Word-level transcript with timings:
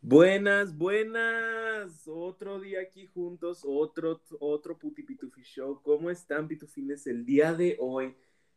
Buenas, 0.00 0.76
buenas. 0.76 2.08
Otro 2.08 2.58
día 2.58 2.80
aquí 2.80 3.06
juntos, 3.06 3.62
otro, 3.66 4.20
otro 4.40 4.78
Puti 4.78 5.02
Pitufi 5.02 5.42
Show. 5.42 5.80
¿Cómo 5.82 6.10
están, 6.10 6.48
pitufines, 6.48 7.06
el 7.06 7.24
día 7.24 7.52
de 7.52 7.76
hoy? 7.78 8.16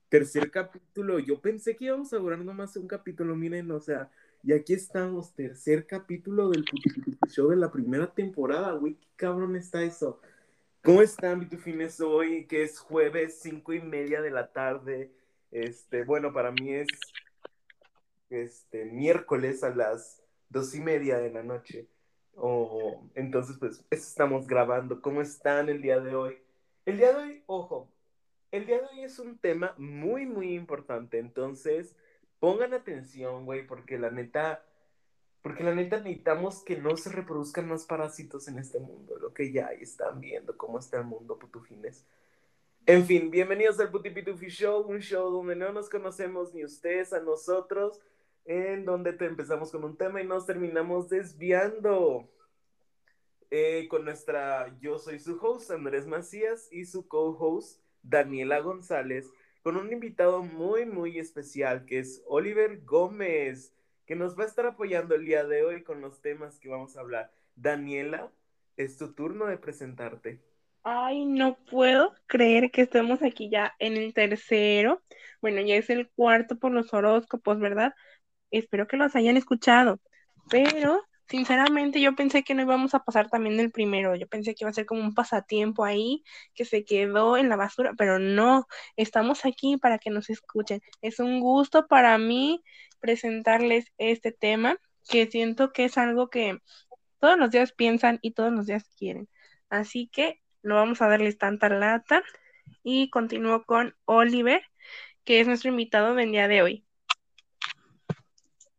Tercer 0.09 0.49
capítulo. 0.49 1.19
Yo 1.19 1.41
pensé 1.41 1.75
que 1.75 1.85
íbamos 1.85 2.13
a 2.13 2.17
durar 2.17 2.39
nomás 2.39 2.77
un 2.77 2.87
capítulo, 2.87 3.35
miren, 3.35 3.69
o 3.71 3.79
sea, 3.79 4.09
y 4.41 4.53
aquí 4.53 4.73
estamos, 4.73 5.33
tercer 5.35 5.85
capítulo 5.85 6.49
del 6.49 6.63
Puti 6.63 6.89
Pitufi 6.89 7.29
Show 7.29 7.49
de 7.49 7.57
la 7.57 7.71
primera 7.71 8.11
temporada, 8.13 8.71
güey, 8.73 8.95
qué 8.95 9.07
cabrón 9.15 9.55
está 9.55 9.83
eso. 9.83 10.21
¿Cómo 10.86 11.02
están, 11.02 11.39
pitufines, 11.39 12.02
hoy? 12.02 12.45
Que 12.45 12.63
es 12.63 12.77
jueves, 12.77 13.39
cinco 13.41 13.71
y 13.71 13.79
media 13.79 14.21
de 14.21 14.31
la 14.31 14.52
tarde. 14.52 15.13
Este, 15.49 16.03
bueno, 16.03 16.34
para 16.34 16.52
mí 16.52 16.73
es 16.73 16.90
este 18.30 18.84
miércoles 18.84 19.63
a 19.63 19.73
las 19.73 20.21
dos 20.49 20.76
y 20.76 20.81
media 20.81 21.20
de 21.20 21.31
la 21.31 21.41
noche. 21.41 21.88
O 22.35 23.02
entonces, 23.16 23.55
pues, 23.57 23.85
eso 23.90 24.04
estamos 24.09 24.45
grabando. 24.45 25.02
¿Cómo 25.02 25.21
están 25.21 25.70
el 25.70 25.81
día 25.81 26.02
de 26.02 26.16
hoy? 26.16 26.38
El 26.85 26.98
día 26.98 27.13
de 27.13 27.23
hoy, 27.23 27.43
ojo, 27.45 27.90
el 28.52 28.65
día 28.65 28.79
de 28.79 28.88
hoy 28.88 29.04
es 29.05 29.20
un 29.20 29.38
tema 29.38 29.73
muy, 29.77 30.26
muy 30.26 30.54
importante. 30.54 31.18
Entonces, 31.18 31.95
pongan 32.40 32.73
atención, 32.73 33.45
güey, 33.45 33.65
porque 33.65 33.98
la 33.98 34.12
neta, 34.12 34.65
porque 35.43 35.63
la 35.63 35.75
neta 35.75 35.99
necesitamos 35.99 36.63
que 36.63 36.77
no 36.77 36.95
se 36.95 37.11
reproduzcan 37.11 37.67
más 37.67 37.85
parásitos 37.85 38.47
en 38.47 38.57
este 38.59 38.79
mundo. 38.79 39.20
Lo 39.20 39.34
que 39.34 39.51
ya 39.51 39.67
están 39.67 40.21
viendo, 40.21 40.57
cómo 40.57 40.79
está 40.79 40.99
el 40.99 41.03
mundo, 41.03 41.38
putufines. 41.38 42.05
En 42.85 43.05
fin, 43.05 43.29
bienvenidos 43.29 43.77
al 43.81 43.91
Puti 43.91 44.09
Pitufi 44.09 44.48
Show, 44.48 44.87
un 44.87 44.99
show 44.99 45.29
donde 45.29 45.57
no 45.57 45.73
nos 45.73 45.89
conocemos 45.89 46.53
ni 46.53 46.63
ustedes 46.63 47.12
a 47.12 47.20
nosotros 47.20 47.99
en 48.45 48.85
donde 48.85 49.12
te 49.12 49.26
empezamos 49.26 49.70
con 49.70 49.84
un 49.84 49.98
tema 49.98 50.21
y 50.21 50.26
nos 50.26 50.45
terminamos 50.45 51.09
desviando 51.09 52.29
eh, 53.51 53.87
con 53.90 54.05
nuestra, 54.05 54.77
yo 54.79 54.98
soy 54.98 55.20
su 55.20 55.37
host 55.41 55.71
Andrés 55.71 56.07
Macías 56.07 56.70
y 56.71 56.85
su 56.85 57.07
co-host 57.07 57.81
Daniela 58.01 58.59
González, 58.59 59.29
con 59.62 59.75
un 59.75 59.91
invitado 59.91 60.41
muy, 60.41 60.85
muy 60.85 61.20
especial 61.20 61.85
que 61.85 61.99
es 61.99 62.21
Oliver 62.27 62.81
Gómez, 62.84 63.73
que 64.06 64.16
nos 64.16 64.38
va 64.38 64.44
a 64.44 64.47
estar 64.47 64.66
apoyando 64.66 65.16
el 65.16 65.25
día 65.25 65.44
de 65.44 65.63
hoy 65.63 65.84
con 65.84 66.01
los 66.01 66.22
temas 66.22 66.59
que 66.59 66.69
vamos 66.69 66.97
a 66.97 67.01
hablar. 67.01 67.31
Daniela, 67.56 68.31
es 68.78 68.97
tu 68.97 69.13
turno 69.13 69.46
de 69.46 69.57
presentarte. 69.57 70.41
Ay, 70.84 71.25
no 71.25 71.57
puedo 71.69 72.13
creer 72.25 72.72
que 72.72 72.81
estemos 72.81 73.22
aquí 73.22 73.50
ya 73.50 73.74
en 73.79 73.96
el 73.96 74.13
tercero. 74.13 75.01
Bueno, 75.41 75.62
ya 75.62 75.75
es 75.75 75.90
el 75.90 76.09
cuarto 76.09 76.57
por 76.57 76.72
los 76.72 76.94
horóscopos, 76.94 77.59
¿verdad? 77.59 77.94
espero 78.53 78.88
que 78.88 78.97
los 78.97 79.16
hayan 79.16 79.35
escuchado, 79.35 80.00
pero 80.50 81.01
sinceramente 81.34 82.00
yo 82.00 82.13
pensé 82.16 82.44
que 82.44 82.53
no 82.53 82.62
íbamos 82.62 82.94
a 82.94 83.03
pasar 83.03 83.28
también 83.28 83.57
del 83.57 83.72
primero, 83.72 84.16
yo 84.16 84.28
pensé 84.28 84.53
que 84.53 84.66
iba 84.66 84.69
a 84.69 84.73
ser 84.73 84.85
como 84.85 85.01
un 85.01 85.16
pasatiempo 85.16 85.84
ahí 85.84 86.23
que 86.53 86.63
se 86.63 86.85
quedó 86.85 87.38
en 87.38 87.50
la 87.50 87.56
basura, 87.56 87.94
pero 87.97 88.19
no, 88.19 88.67
estamos 88.97 89.44
aquí 89.44 89.78
para 89.78 89.97
que 89.97 90.12
nos 90.12 90.29
escuchen. 90.29 90.81
Es 91.01 91.19
un 91.19 91.40
gusto 91.40 91.88
para 91.88 92.19
mí 92.19 92.63
presentarles 93.00 93.91
este 93.97 94.31
tema, 94.31 94.78
que 95.09 95.25
siento 95.25 95.73
que 95.73 95.85
es 95.85 95.97
algo 95.97 96.29
que 96.29 96.59
todos 97.19 97.40
los 97.40 97.50
días 97.50 97.72
piensan 97.72 98.19
y 98.22 98.34
todos 98.34 98.53
los 98.53 98.68
días 98.68 98.84
quieren. 98.95 99.28
Así 99.69 100.09
que 100.13 100.40
no 100.62 100.75
vamos 100.75 101.01
a 101.01 101.07
darles 101.07 101.40
tanta 101.40 101.68
lata 101.68 102.22
y 102.84 103.09
continúo 103.09 103.63
con 103.66 103.95
Oliver, 104.06 104.62
que 105.23 105.40
es 105.41 105.47
nuestro 105.47 105.72
invitado 105.72 106.13
del 106.13 106.31
día 106.31 106.47
de 106.47 106.62
hoy. 106.62 106.85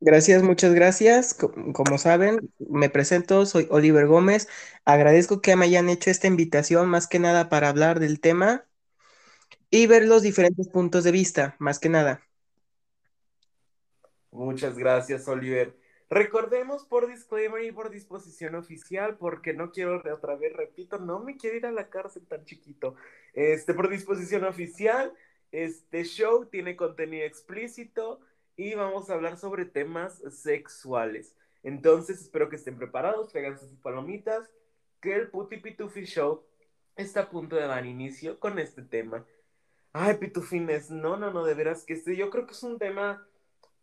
Gracias, 0.06 0.42
muchas 0.42 0.74
gracias. 0.74 1.32
Como 1.32 1.96
saben, 1.96 2.52
me 2.58 2.90
presento, 2.90 3.46
soy 3.46 3.66
Oliver 3.70 4.06
Gómez. 4.06 4.48
Agradezco 4.84 5.40
que 5.40 5.56
me 5.56 5.64
hayan 5.64 5.88
hecho 5.88 6.10
esta 6.10 6.26
invitación, 6.26 6.90
más 6.90 7.06
que 7.06 7.18
nada 7.18 7.48
para 7.48 7.70
hablar 7.70 8.00
del 8.00 8.20
tema 8.20 8.66
y 9.70 9.86
ver 9.86 10.04
los 10.04 10.20
diferentes 10.20 10.68
puntos 10.68 11.04
de 11.04 11.10
vista, 11.10 11.56
más 11.58 11.78
que 11.78 11.88
nada. 11.88 12.20
Muchas 14.30 14.76
gracias, 14.76 15.26
Oliver. 15.26 15.74
Recordemos 16.10 16.84
por 16.84 17.06
disclaimer 17.06 17.64
y 17.64 17.72
por 17.72 17.88
disposición 17.88 18.56
oficial, 18.56 19.16
porque 19.16 19.54
no 19.54 19.72
quiero 19.72 20.02
otra 20.12 20.36
vez, 20.36 20.52
repito, 20.52 20.98
no 20.98 21.20
me 21.20 21.38
quiero 21.38 21.56
ir 21.56 21.64
a 21.64 21.72
la 21.72 21.88
cárcel 21.88 22.26
tan 22.26 22.44
chiquito. 22.44 22.94
Este, 23.32 23.72
por 23.72 23.88
disposición 23.88 24.44
oficial, 24.44 25.14
este 25.50 26.04
show 26.04 26.44
tiene 26.44 26.76
contenido 26.76 27.24
explícito 27.24 28.20
y 28.56 28.74
vamos 28.74 29.10
a 29.10 29.14
hablar 29.14 29.36
sobre 29.36 29.64
temas 29.64 30.22
sexuales. 30.30 31.34
Entonces, 31.62 32.20
espero 32.20 32.48
que 32.48 32.56
estén 32.56 32.76
preparados, 32.76 33.30
traigan 33.30 33.58
sus 33.58 33.70
palomitas, 33.78 34.50
que 35.00 35.14
el 35.14 35.28
Puti 35.30 35.58
Pitufi 35.58 36.04
Show 36.04 36.44
está 36.96 37.22
a 37.22 37.30
punto 37.30 37.56
de 37.56 37.66
dar 37.66 37.86
inicio 37.86 38.38
con 38.38 38.58
este 38.58 38.82
tema. 38.82 39.24
Ay, 39.92 40.16
pitufines, 40.16 40.90
no, 40.90 41.16
no, 41.16 41.30
no, 41.32 41.44
de 41.44 41.54
veras 41.54 41.84
que 41.84 41.94
este, 41.94 42.16
yo 42.16 42.30
creo 42.30 42.46
que 42.46 42.52
es 42.52 42.62
un 42.62 42.78
tema, 42.78 43.26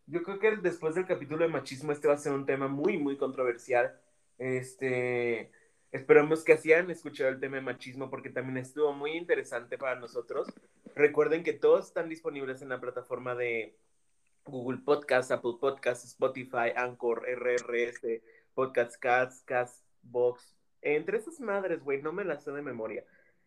yo 0.07 0.23
creo 0.23 0.39
que 0.39 0.57
después 0.57 0.95
del 0.95 1.07
capítulo 1.07 1.45
de 1.45 1.51
machismo 1.51 1.91
este 1.91 2.07
va 2.07 2.15
a 2.15 2.17
ser 2.17 2.33
un 2.33 2.45
tema 2.45 2.67
muy, 2.67 2.97
muy 2.97 3.17
controversial. 3.17 3.97
Este, 4.37 5.51
esperamos 5.91 6.43
que 6.43 6.53
así 6.53 6.73
hayan 6.73 6.91
escuchado 6.91 7.29
el 7.29 7.39
tema 7.39 7.57
de 7.57 7.61
machismo 7.61 8.09
porque 8.09 8.29
también 8.29 8.57
estuvo 8.57 8.93
muy 8.93 9.11
interesante 9.11 9.77
para 9.77 9.99
nosotros. 9.99 10.47
Recuerden 10.95 11.43
que 11.43 11.53
todos 11.53 11.87
están 11.87 12.09
disponibles 12.09 12.61
en 12.61 12.69
la 12.69 12.81
plataforma 12.81 13.35
de 13.35 13.75
Google 14.45 14.79
Podcast, 14.83 15.31
Apple 15.31 15.57
Podcast, 15.59 16.05
Spotify, 16.05 16.71
Anchor, 16.75 17.23
RRS, 17.25 18.21
Podcast 18.53 18.97
Cats, 18.99 19.43
Castbox, 19.45 20.55
entre 20.81 21.17
esas 21.17 21.39
madres, 21.39 21.83
güey, 21.83 22.01
no 22.01 22.11
me 22.11 22.25
las 22.25 22.43
sé 22.43 22.51
de 22.51 22.61
memoria. 22.61 23.05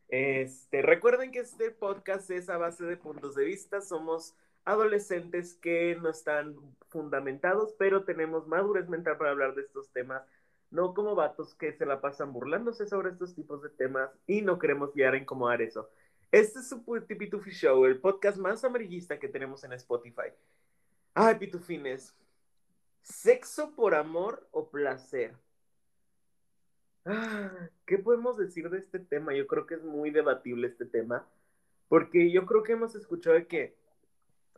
Este, 0.08 0.82
recuerden 0.82 1.32
que 1.32 1.40
este 1.40 1.70
podcast 1.70 2.30
es 2.30 2.48
a 2.48 2.58
base 2.58 2.84
de 2.84 2.96
puntos 2.96 3.34
de 3.34 3.44
vista, 3.44 3.80
somos 3.80 4.34
adolescentes 4.64 5.54
que 5.54 5.96
no 6.00 6.08
están 6.10 6.56
fundamentados, 6.88 7.74
pero 7.78 8.04
tenemos 8.04 8.46
madurez 8.46 8.88
mental 8.88 9.18
para 9.18 9.30
hablar 9.30 9.54
de 9.54 9.62
estos 9.62 9.90
temas, 9.90 10.22
no 10.70 10.94
como 10.94 11.14
vatos 11.14 11.54
que 11.54 11.72
se 11.72 11.86
la 11.86 12.00
pasan 12.00 12.32
burlándose 12.32 12.86
sobre 12.86 13.10
estos 13.10 13.34
tipos 13.34 13.62
de 13.62 13.70
temas 13.70 14.10
y 14.26 14.42
no 14.42 14.58
queremos 14.58 14.94
guiar 14.94 15.14
a 15.14 15.18
incomodar 15.18 15.62
eso. 15.62 15.88
Este 16.30 16.60
es 16.60 16.68
su 16.68 16.82
Tipitufi 17.06 17.50
Show, 17.50 17.84
el 17.84 18.00
podcast 18.00 18.38
más 18.38 18.64
amarillista 18.64 19.18
que 19.18 19.28
tenemos 19.28 19.62
en 19.64 19.72
Spotify. 19.72 20.32
Ay, 21.16 21.36
pitufines. 21.36 22.12
¿Sexo 23.02 23.72
por 23.76 23.94
amor 23.94 24.48
o 24.50 24.68
placer? 24.68 25.36
Ah, 27.04 27.68
¿Qué 27.86 27.98
podemos 27.98 28.36
decir 28.36 28.68
de 28.68 28.78
este 28.78 28.98
tema? 28.98 29.32
Yo 29.32 29.46
creo 29.46 29.64
que 29.64 29.74
es 29.76 29.84
muy 29.84 30.10
debatible 30.10 30.66
este 30.66 30.86
tema, 30.86 31.24
porque 31.88 32.32
yo 32.32 32.44
creo 32.46 32.64
que 32.64 32.72
hemos 32.72 32.96
escuchado 32.96 33.36
de 33.36 33.46
que 33.46 33.76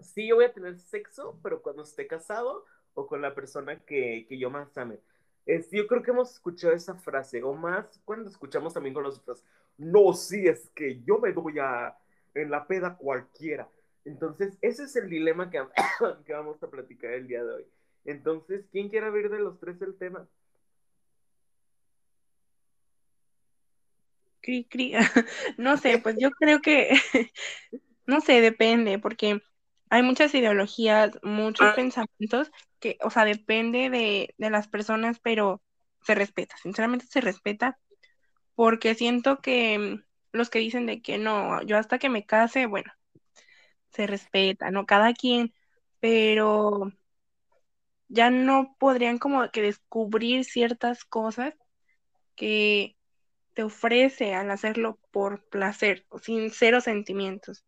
sí, 0.00 0.28
yo 0.28 0.36
voy 0.36 0.46
a 0.46 0.52
tener 0.54 0.78
sexo, 0.78 1.38
pero 1.42 1.60
cuando 1.60 1.82
esté 1.82 2.06
casado 2.06 2.64
o 2.94 3.06
con 3.06 3.20
la 3.20 3.34
persona 3.34 3.84
que, 3.84 4.26
yo 4.30 4.48
más 4.48 4.78
ame. 4.78 5.00
Es, 5.44 5.70
yo 5.70 5.86
creo 5.86 6.02
que 6.02 6.12
hemos 6.12 6.32
escuchado 6.32 6.72
esa 6.72 6.94
frase, 6.94 7.42
o 7.42 7.52
más 7.52 8.00
cuando 8.06 8.30
escuchamos 8.30 8.72
también 8.72 8.94
con 8.94 9.02
los 9.02 9.18
otros, 9.18 9.44
no, 9.76 10.14
sí, 10.14 10.46
es 10.46 10.70
que 10.70 11.02
yo 11.02 11.18
me 11.18 11.32
doy 11.34 11.58
a, 11.58 11.98
en 12.34 12.50
la 12.50 12.66
peda 12.66 12.96
cualquiera. 12.96 13.68
Entonces, 14.06 14.56
ese 14.62 14.84
es 14.84 14.94
el 14.94 15.10
dilema 15.10 15.50
que, 15.50 15.60
que 16.24 16.32
vamos 16.32 16.62
a 16.62 16.70
platicar 16.70 17.12
el 17.12 17.26
día 17.26 17.42
de 17.42 17.54
hoy. 17.54 17.66
Entonces, 18.04 18.64
¿quién 18.70 18.88
quiere 18.88 19.06
abrir 19.06 19.28
de 19.28 19.40
los 19.40 19.58
tres 19.58 19.82
el 19.82 19.98
tema? 19.98 20.28
Cri, 24.40 24.64
cri. 24.64 24.92
No 25.58 25.76
sé, 25.76 25.98
pues 25.98 26.16
yo 26.20 26.30
creo 26.30 26.60
que, 26.60 26.90
no 28.06 28.20
sé, 28.20 28.40
depende, 28.40 29.00
porque 29.00 29.40
hay 29.90 30.02
muchas 30.04 30.32
ideologías, 30.34 31.18
muchos 31.24 31.66
ah. 31.66 31.74
pensamientos 31.74 32.52
que, 32.78 32.98
o 33.02 33.10
sea, 33.10 33.24
depende 33.24 33.90
de, 33.90 34.34
de 34.38 34.50
las 34.50 34.68
personas, 34.68 35.18
pero 35.18 35.60
se 36.02 36.14
respeta, 36.14 36.56
sinceramente 36.58 37.06
se 37.06 37.20
respeta, 37.20 37.76
porque 38.54 38.94
siento 38.94 39.40
que 39.40 39.98
los 40.30 40.48
que 40.48 40.60
dicen 40.60 40.86
de 40.86 41.02
que 41.02 41.18
no, 41.18 41.60
yo 41.62 41.76
hasta 41.76 41.98
que 41.98 42.08
me 42.08 42.24
case, 42.24 42.66
bueno, 42.66 42.92
se 43.96 44.06
respeta, 44.06 44.70
¿no? 44.70 44.86
Cada 44.86 45.14
quien, 45.14 45.54
pero 46.00 46.92
ya 48.08 48.30
no 48.30 48.76
podrían 48.78 49.18
como 49.18 49.50
que 49.50 49.62
descubrir 49.62 50.44
ciertas 50.44 51.04
cosas 51.04 51.54
que 52.34 52.96
te 53.54 53.62
ofrece 53.64 54.34
al 54.34 54.50
hacerlo 54.50 54.98
por 55.10 55.42
placer, 55.48 56.06
sin 56.22 56.50
cero 56.50 56.80
sentimientos. 56.80 57.64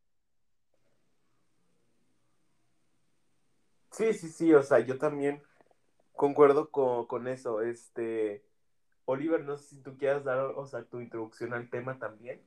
Sí, 3.90 4.12
sí, 4.12 4.28
sí, 4.28 4.54
o 4.54 4.62
sea, 4.62 4.80
yo 4.80 4.98
también 4.98 5.42
concuerdo 6.12 6.70
con, 6.70 7.06
con 7.06 7.26
eso. 7.26 7.62
Este, 7.62 8.44
Oliver, 9.06 9.42
no 9.42 9.56
sé 9.56 9.76
si 9.76 9.82
tú 9.82 9.96
quieras 9.96 10.24
dar, 10.24 10.38
o 10.38 10.66
sea, 10.66 10.84
tu 10.84 11.00
introducción 11.00 11.54
al 11.54 11.70
tema 11.70 11.98
también. 11.98 12.42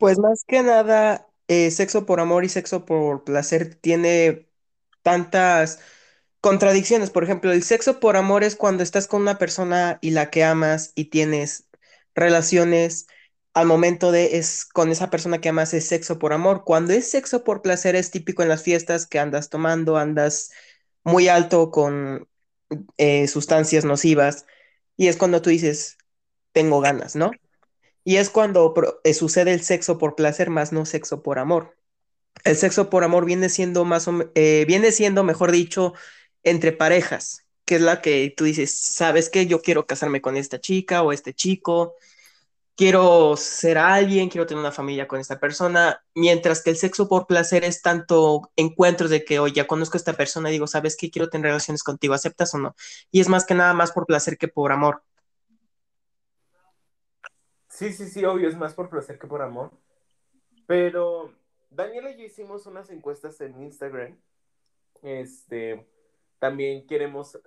Pues 0.00 0.18
más 0.18 0.44
que 0.44 0.62
nada, 0.62 1.26
eh, 1.52 1.70
sexo 1.70 2.06
por 2.06 2.20
amor 2.20 2.44
y 2.44 2.48
sexo 2.48 2.84
por 2.86 3.24
placer 3.24 3.74
tiene 3.76 4.48
tantas 5.02 5.80
contradicciones. 6.40 7.10
Por 7.10 7.24
ejemplo, 7.24 7.52
el 7.52 7.62
sexo 7.64 8.00
por 8.00 8.16
amor 8.16 8.44
es 8.44 8.56
cuando 8.56 8.82
estás 8.82 9.06
con 9.08 9.22
una 9.22 9.38
persona 9.38 9.98
y 10.02 10.10
la 10.12 10.30
que 10.30 10.44
amas 10.44 10.92
y 10.94 11.06
tienes 11.06 11.68
relaciones 12.14 13.06
al 13.54 13.66
momento 13.66 14.12
de 14.12 14.38
es 14.38 14.64
con 14.64 14.90
esa 14.90 15.10
persona 15.10 15.40
que 15.40 15.50
amas 15.50 15.74
es 15.74 15.86
sexo 15.86 16.18
por 16.18 16.32
amor. 16.32 16.64
Cuando 16.64 16.92
es 16.94 17.10
sexo 17.10 17.44
por 17.44 17.62
placer 17.62 17.96
es 17.96 18.10
típico 18.10 18.42
en 18.42 18.48
las 18.48 18.62
fiestas 18.62 19.06
que 19.06 19.18
andas 19.18 19.50
tomando, 19.50 19.96
andas 19.98 20.52
muy 21.04 21.28
alto 21.28 21.70
con 21.70 22.28
eh, 22.98 23.28
sustancias 23.28 23.84
nocivas 23.84 24.46
y 24.96 25.08
es 25.08 25.16
cuando 25.16 25.42
tú 25.42 25.50
dices, 25.50 25.98
tengo 26.52 26.80
ganas, 26.80 27.16
¿no? 27.16 27.30
Y 28.04 28.16
es 28.16 28.30
cuando 28.30 28.74
eh, 29.04 29.14
sucede 29.14 29.52
el 29.52 29.62
sexo 29.62 29.98
por 29.98 30.14
placer 30.16 30.50
más 30.50 30.72
no 30.72 30.86
sexo 30.86 31.22
por 31.22 31.38
amor. 31.38 31.76
El 32.44 32.56
sexo 32.56 32.90
por 32.90 33.04
amor 33.04 33.24
viene 33.24 33.48
siendo 33.48 33.84
más 33.84 34.08
o, 34.08 34.30
eh, 34.34 34.64
viene 34.66 34.92
siendo, 34.92 35.24
mejor 35.24 35.52
dicho, 35.52 35.94
entre 36.42 36.72
parejas, 36.72 37.46
que 37.64 37.76
es 37.76 37.82
la 37.82 38.00
que 38.02 38.32
tú 38.36 38.44
dices, 38.44 38.76
sabes 38.76 39.30
que 39.30 39.46
yo 39.46 39.62
quiero 39.62 39.86
casarme 39.86 40.20
con 40.20 40.36
esta 40.36 40.60
chica 40.60 41.02
o 41.02 41.12
este 41.12 41.34
chico, 41.34 41.94
quiero 42.76 43.36
ser 43.36 43.78
alguien, 43.78 44.28
quiero 44.28 44.46
tener 44.46 44.60
una 44.60 44.72
familia 44.72 45.06
con 45.08 45.20
esta 45.20 45.38
persona, 45.38 46.02
mientras 46.14 46.62
que 46.62 46.70
el 46.70 46.76
sexo 46.76 47.08
por 47.08 47.26
placer 47.26 47.64
es 47.64 47.82
tanto 47.82 48.50
encuentros 48.56 49.10
de 49.10 49.24
que, 49.24 49.38
oye, 49.38 49.54
ya 49.54 49.66
conozco 49.66 49.96
a 49.96 50.00
esta 50.00 50.14
persona 50.14 50.48
y 50.50 50.52
digo, 50.52 50.66
¿sabes 50.66 50.96
qué? 50.96 51.10
Quiero 51.10 51.28
tener 51.30 51.46
relaciones 51.46 51.82
contigo, 51.82 52.14
¿aceptas 52.14 52.54
o 52.54 52.58
no? 52.58 52.74
Y 53.10 53.20
es 53.20 53.28
más 53.28 53.44
que 53.46 53.54
nada 53.54 53.74
más 53.74 53.92
por 53.92 54.06
placer 54.06 54.38
que 54.38 54.48
por 54.48 54.72
amor. 54.72 55.02
Sí, 57.72 57.92
sí, 57.92 58.06
sí, 58.08 58.24
obvio, 58.24 58.48
es 58.48 58.56
más 58.56 58.74
por 58.74 58.90
placer 58.90 59.18
que 59.18 59.26
por 59.26 59.40
amor. 59.40 59.70
Pero 60.66 61.32
Daniela 61.70 62.10
y 62.10 62.18
yo 62.18 62.24
hicimos 62.24 62.66
unas 62.66 62.90
encuestas 62.90 63.40
en 63.40 63.60
Instagram. 63.62 64.16
Este, 65.02 65.86
también 66.38 66.86
queremos, 66.86 67.40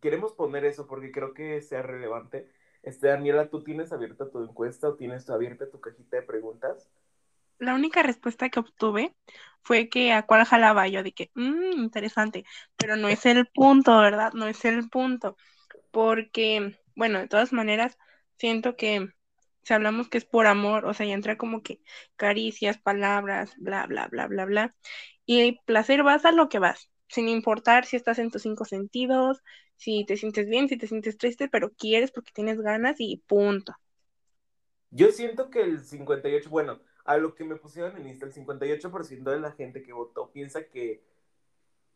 queremos 0.00 0.32
poner 0.34 0.64
eso 0.64 0.86
porque 0.86 1.10
creo 1.10 1.34
que 1.34 1.60
sea 1.60 1.82
relevante 1.82 2.48
este, 2.82 3.08
Daniela, 3.08 3.48
¿tú 3.48 3.62
tienes 3.62 3.92
abierta 3.92 4.30
tu 4.30 4.42
encuesta 4.42 4.88
o 4.88 4.94
tienes 4.94 5.30
abierta 5.30 5.70
tu 5.70 5.80
cajita 5.80 6.16
de 6.16 6.22
preguntas? 6.22 6.88
La 7.58 7.74
única 7.74 8.02
respuesta 8.02 8.48
que 8.48 8.58
obtuve 8.58 9.14
fue 9.62 9.88
que 9.88 10.12
a 10.12 10.26
cuál 10.26 10.44
jalaba 10.44 10.88
yo, 10.88 11.04
de 11.04 11.12
que, 11.12 11.30
mmm, 11.34 11.80
interesante, 11.80 12.44
pero 12.76 12.96
no 12.96 13.08
es 13.08 13.24
el 13.24 13.46
punto, 13.46 13.98
¿verdad? 13.98 14.32
No 14.32 14.48
es 14.48 14.64
el 14.64 14.88
punto, 14.88 15.36
porque, 15.92 16.76
bueno, 16.96 17.20
de 17.20 17.28
todas 17.28 17.52
maneras, 17.52 17.96
siento 18.36 18.74
que 18.74 19.08
si 19.62 19.74
hablamos 19.74 20.08
que 20.08 20.18
es 20.18 20.24
por 20.24 20.46
amor, 20.46 20.86
o 20.86 20.94
sea, 20.94 21.06
ya 21.06 21.14
entra 21.14 21.36
como 21.38 21.62
que 21.62 21.80
caricias, 22.16 22.78
palabras, 22.78 23.54
bla, 23.56 23.86
bla, 23.86 24.08
bla, 24.08 24.26
bla, 24.26 24.44
bla, 24.44 24.76
y 25.26 25.60
placer 25.64 26.02
vas 26.02 26.24
a 26.24 26.32
lo 26.32 26.48
que 26.48 26.58
vas, 26.58 26.90
sin 27.08 27.28
importar 27.28 27.84
si 27.84 27.96
estás 27.96 28.18
en 28.18 28.30
tus 28.30 28.42
cinco 28.42 28.64
sentidos, 28.64 29.42
si 29.76 30.04
te 30.04 30.16
sientes 30.16 30.48
bien, 30.48 30.68
si 30.68 30.76
te 30.76 30.86
sientes 30.86 31.18
triste, 31.18 31.48
pero 31.48 31.70
quieres 31.72 32.10
porque 32.12 32.32
tienes 32.34 32.60
ganas 32.60 32.96
y 32.98 33.22
punto. 33.26 33.74
Yo 34.90 35.10
siento 35.10 35.50
que 35.50 35.62
el 35.62 35.80
58, 35.84 36.50
bueno, 36.50 36.80
a 37.04 37.16
lo 37.16 37.34
que 37.34 37.44
me 37.44 37.56
pusieron 37.56 37.96
en 37.96 38.06
Insta, 38.06 38.26
el 38.26 38.32
58% 38.32 39.30
de 39.30 39.40
la 39.40 39.52
gente 39.52 39.82
que 39.82 39.92
votó 39.92 40.30
piensa 40.30 40.68
que, 40.68 41.02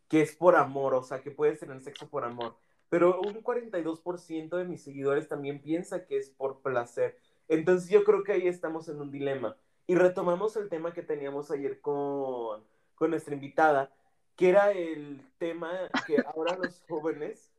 que 0.08 0.22
es 0.22 0.34
por 0.34 0.56
amor, 0.56 0.94
o 0.94 1.02
sea, 1.02 1.22
que 1.22 1.30
puedes 1.30 1.60
tener 1.60 1.80
sexo 1.80 2.08
por 2.08 2.24
amor. 2.24 2.56
Pero 2.88 3.20
un 3.20 3.42
42% 3.42 4.56
de 4.56 4.64
mis 4.64 4.82
seguidores 4.82 5.28
también 5.28 5.60
piensa 5.60 6.06
que 6.06 6.16
es 6.16 6.30
por 6.30 6.62
placer. 6.62 7.18
Entonces 7.48 7.88
yo 7.90 8.04
creo 8.04 8.22
que 8.22 8.32
ahí 8.32 8.48
estamos 8.48 8.88
en 8.88 9.00
un 9.00 9.10
dilema. 9.10 9.56
Y 9.86 9.94
retomamos 9.94 10.56
el 10.56 10.68
tema 10.68 10.92
que 10.92 11.02
teníamos 11.02 11.50
ayer 11.50 11.80
con, 11.80 12.64
con 12.94 13.10
nuestra 13.10 13.34
invitada, 13.34 13.92
que 14.34 14.48
era 14.48 14.72
el 14.72 15.20
tema 15.38 15.72
que 16.06 16.16
ahora 16.26 16.56
los 16.56 16.82
jóvenes 16.88 17.50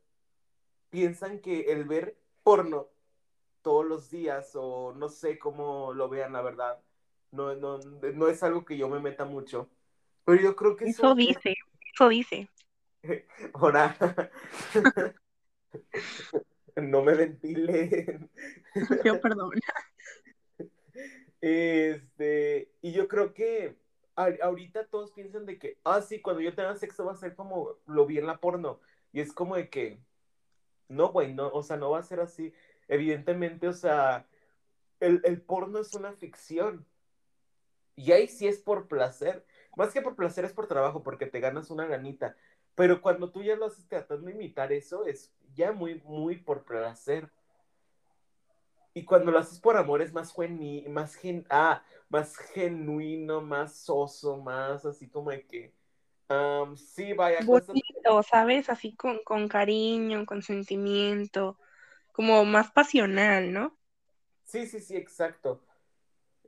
piensan 0.90 1.40
que 1.40 1.72
el 1.72 1.84
ver 1.84 2.16
porno 2.42 2.88
todos 3.62 3.86
los 3.86 4.10
días 4.10 4.52
o 4.54 4.94
no 4.94 5.08
sé 5.08 5.38
cómo 5.38 5.92
lo 5.92 6.08
vean, 6.08 6.32
la 6.32 6.42
verdad, 6.42 6.78
no, 7.32 7.54
no, 7.54 7.78
no 7.78 8.28
es 8.28 8.42
algo 8.42 8.64
que 8.64 8.76
yo 8.76 8.88
me 8.88 9.00
meta 9.00 9.24
mucho. 9.24 9.68
Pero 10.24 10.42
yo 10.42 10.56
creo 10.56 10.76
que 10.76 10.86
eso, 10.86 11.14
dice, 11.14 11.54
eso 11.94 12.08
dice. 12.08 12.48
Ahora, 13.54 13.96
no 16.82 17.02
me 17.02 17.14
ventilen. 17.14 18.30
Yo 19.04 19.20
perdón. 19.20 19.50
Este, 21.40 22.72
y 22.82 22.92
yo 22.92 23.06
creo 23.06 23.32
que 23.32 23.78
ahorita 24.16 24.86
todos 24.88 25.12
piensan 25.12 25.46
de 25.46 25.58
que, 25.58 25.78
ah, 25.84 26.02
sí, 26.02 26.20
cuando 26.20 26.42
yo 26.42 26.54
tenga 26.54 26.74
sexo 26.74 27.04
va 27.04 27.12
a 27.12 27.16
ser 27.16 27.36
como 27.36 27.76
lo 27.86 28.06
vi 28.06 28.18
en 28.18 28.26
la 28.26 28.40
porno. 28.40 28.80
Y 29.12 29.20
es 29.20 29.32
como 29.32 29.54
de 29.56 29.70
que, 29.70 30.00
no, 30.88 31.12
güey, 31.12 31.34
no, 31.34 31.48
o 31.48 31.62
sea, 31.62 31.76
no 31.76 31.90
va 31.90 32.00
a 32.00 32.02
ser 32.02 32.20
así. 32.20 32.52
Evidentemente, 32.88 33.68
o 33.68 33.72
sea, 33.72 34.26
el, 35.00 35.20
el 35.24 35.40
porno 35.40 35.78
es 35.78 35.94
una 35.94 36.12
ficción. 36.12 36.86
Y 37.94 38.12
ahí 38.12 38.28
sí 38.28 38.46
es 38.48 38.58
por 38.58 38.88
placer. 38.88 39.44
Más 39.76 39.92
que 39.92 40.02
por 40.02 40.16
placer 40.16 40.44
es 40.44 40.52
por 40.52 40.66
trabajo, 40.66 41.02
porque 41.02 41.26
te 41.26 41.40
ganas 41.40 41.70
una 41.70 41.86
ganita. 41.86 42.36
Pero 42.74 43.00
cuando 43.02 43.30
tú 43.30 43.42
ya 43.42 43.56
lo 43.56 43.66
haces 43.66 43.86
tratando 43.88 44.26
de 44.26 44.32
imitar 44.32 44.72
eso, 44.72 45.04
es 45.04 45.32
ya 45.54 45.72
muy, 45.72 46.00
muy 46.04 46.36
por 46.36 46.64
placer. 46.64 47.30
Y 48.94 49.04
cuando 49.04 49.30
lo 49.30 49.38
haces 49.38 49.60
por 49.60 49.76
amor 49.76 50.02
es 50.02 50.12
más, 50.12 50.34
más, 50.88 51.14
gen 51.14 51.46
ah, 51.50 51.82
más 52.08 52.36
genuino, 52.36 53.40
más 53.40 53.76
soso, 53.76 54.36
más 54.36 54.84
así 54.84 55.08
como 55.08 55.30
de 55.30 55.46
que, 55.46 55.72
sí, 56.76 57.12
vaya. 57.12 57.40
Bonito, 57.44 58.22
¿sabes? 58.22 58.68
Así 58.68 58.94
con, 58.94 59.22
con 59.24 59.48
cariño, 59.48 60.26
con 60.26 60.42
sentimiento, 60.42 61.58
como 62.12 62.44
más 62.44 62.70
pasional, 62.72 63.52
¿no? 63.52 63.76
Sí, 64.44 64.66
sí, 64.66 64.80
sí, 64.80 64.96
exacto. 64.96 65.62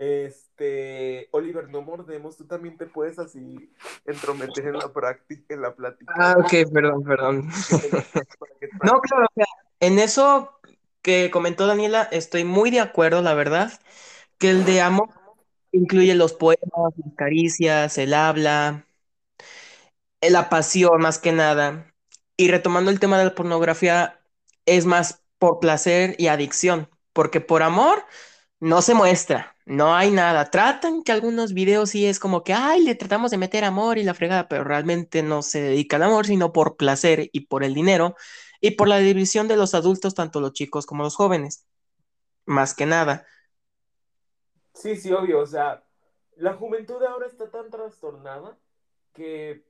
Este, 0.00 1.28
Oliver, 1.30 1.68
no 1.68 1.82
mordemos, 1.82 2.34
tú 2.34 2.46
también 2.46 2.78
te 2.78 2.86
puedes 2.86 3.18
así 3.18 3.70
entrometer 4.06 4.68
en 4.68 4.78
la 4.78 4.90
práctica, 4.90 5.52
en 5.52 5.60
la 5.60 5.74
plática. 5.74 6.10
Ah, 6.16 6.36
ok, 6.38 6.72
perdón, 6.72 7.04
perdón. 7.04 7.48
no, 8.82 8.98
claro, 9.02 9.26
o 9.26 9.34
sea, 9.34 9.44
en 9.80 9.98
eso 9.98 10.58
que 11.02 11.30
comentó 11.30 11.66
Daniela, 11.66 12.08
estoy 12.12 12.44
muy 12.44 12.70
de 12.70 12.80
acuerdo, 12.80 13.20
la 13.20 13.34
verdad, 13.34 13.78
que 14.38 14.48
el 14.48 14.64
de 14.64 14.80
amor 14.80 15.10
incluye 15.70 16.14
los 16.14 16.32
poemas, 16.32 16.94
las 16.96 17.14
caricias, 17.14 17.98
el 17.98 18.14
habla, 18.14 18.86
la 20.22 20.48
pasión 20.48 20.98
más 21.02 21.18
que 21.18 21.32
nada. 21.32 21.92
Y 22.38 22.48
retomando 22.48 22.90
el 22.90 23.00
tema 23.00 23.18
de 23.18 23.26
la 23.26 23.34
pornografía, 23.34 24.18
es 24.64 24.86
más 24.86 25.22
por 25.38 25.60
placer 25.60 26.14
y 26.16 26.28
adicción, 26.28 26.88
porque 27.12 27.42
por 27.42 27.62
amor 27.62 28.02
no 28.60 28.82
se 28.82 28.94
muestra, 28.94 29.56
no 29.70 29.94
hay 29.94 30.10
nada. 30.10 30.50
Tratan 30.50 31.04
que 31.04 31.12
algunos 31.12 31.54
videos 31.54 31.90
sí 31.90 32.04
es 32.04 32.18
como 32.18 32.42
que, 32.42 32.52
ay, 32.52 32.82
le 32.82 32.96
tratamos 32.96 33.30
de 33.30 33.38
meter 33.38 33.62
amor 33.62 33.98
y 33.98 34.02
la 34.02 34.14
fregada, 34.14 34.48
pero 34.48 34.64
realmente 34.64 35.22
no 35.22 35.42
se 35.42 35.62
dedica 35.62 35.94
al 35.94 36.02
amor, 36.02 36.26
sino 36.26 36.52
por 36.52 36.76
placer 36.76 37.30
y 37.32 37.46
por 37.46 37.62
el 37.62 37.72
dinero 37.72 38.16
y 38.60 38.72
por 38.72 38.88
la 38.88 38.98
división 38.98 39.46
de 39.46 39.56
los 39.56 39.74
adultos, 39.74 40.16
tanto 40.16 40.40
los 40.40 40.54
chicos 40.54 40.86
como 40.86 41.04
los 41.04 41.14
jóvenes, 41.14 41.68
más 42.46 42.74
que 42.74 42.84
nada. 42.84 43.24
Sí, 44.74 44.96
sí, 44.96 45.12
obvio, 45.12 45.38
o 45.38 45.46
sea, 45.46 45.84
la 46.34 46.54
juventud 46.54 47.00
ahora 47.04 47.28
está 47.28 47.48
tan 47.48 47.70
trastornada 47.70 48.58
que, 49.12 49.64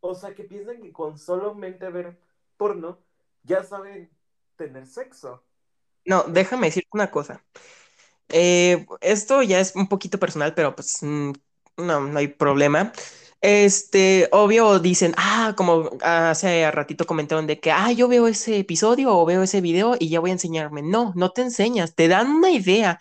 o 0.00 0.16
sea, 0.16 0.34
que 0.34 0.42
piensan 0.42 0.82
que 0.82 0.92
con 0.92 1.16
solamente 1.16 1.88
ver 1.90 2.18
porno 2.56 2.98
ya 3.44 3.62
saben 3.62 4.10
tener 4.56 4.88
sexo. 4.88 5.44
No, 6.04 6.24
déjame 6.24 6.66
decirte 6.66 6.88
una 6.92 7.12
cosa. 7.12 7.44
Eh, 8.28 8.86
esto 9.00 9.42
ya 9.42 9.60
es 9.60 9.74
un 9.76 9.88
poquito 9.88 10.18
personal, 10.18 10.54
pero 10.54 10.74
pues 10.74 10.98
mm, 11.02 11.32
no, 11.78 12.00
no 12.00 12.18
hay 12.18 12.28
problema. 12.28 12.92
Este, 13.40 14.28
obvio, 14.32 14.78
dicen, 14.78 15.14
ah, 15.18 15.54
como 15.56 15.90
hace 16.00 16.70
ratito 16.70 17.04
comentaron 17.06 17.46
de 17.46 17.60
que, 17.60 17.70
ah, 17.70 17.92
yo 17.92 18.08
veo 18.08 18.26
ese 18.26 18.58
episodio 18.58 19.14
o 19.16 19.26
veo 19.26 19.42
ese 19.42 19.60
video 19.60 19.96
y 19.98 20.08
ya 20.08 20.20
voy 20.20 20.30
a 20.30 20.32
enseñarme. 20.34 20.82
No, 20.82 21.12
no 21.16 21.30
te 21.30 21.42
enseñas, 21.42 21.94
te 21.94 22.08
dan 22.08 22.30
una 22.30 22.50
idea. 22.50 22.98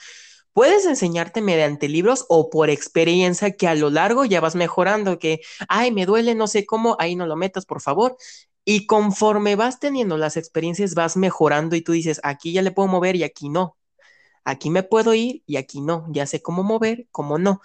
Puedes 0.54 0.86
enseñarte 0.86 1.42
mediante 1.42 1.90
libros 1.90 2.26
o 2.30 2.50
por 2.50 2.70
experiencia 2.70 3.52
que 3.58 3.68
a 3.68 3.76
lo 3.76 3.90
largo 3.90 4.26
ya 4.26 4.42
vas 4.42 4.56
mejorando, 4.56 5.20
que, 5.20 5.42
ay, 5.70 5.92
me 5.92 6.06
duele, 6.06 6.36
no 6.36 6.48
sé 6.48 6.66
cómo, 6.66 6.96
ahí 7.00 7.16
no 7.16 7.26
lo 7.28 7.36
metas, 7.38 7.66
por 7.66 7.82
favor. 7.82 8.18
Y 8.66 8.86
conforme 8.88 9.56
vas 9.56 9.80
teniendo 9.80 10.18
las 10.18 10.38
experiencias, 10.38 10.96
vas 10.96 11.18
mejorando 11.18 11.76
y 11.76 11.82
tú 11.82 11.92
dices, 11.94 12.20
aquí 12.24 12.54
ya 12.54 12.62
le 12.62 12.72
puedo 12.72 12.88
mover 12.90 13.16
y 13.16 13.24
aquí 13.24 13.50
no. 13.50 13.78
Aquí 14.46 14.70
me 14.70 14.84
puedo 14.84 15.14
ir 15.14 15.44
y 15.46 15.58
aquí 15.58 15.82
no. 15.82 16.06
Ya 16.10 16.26
sé 16.26 16.42
cómo 16.42 16.64
mover, 16.64 17.08
cómo 17.12 17.38
no. 17.38 17.62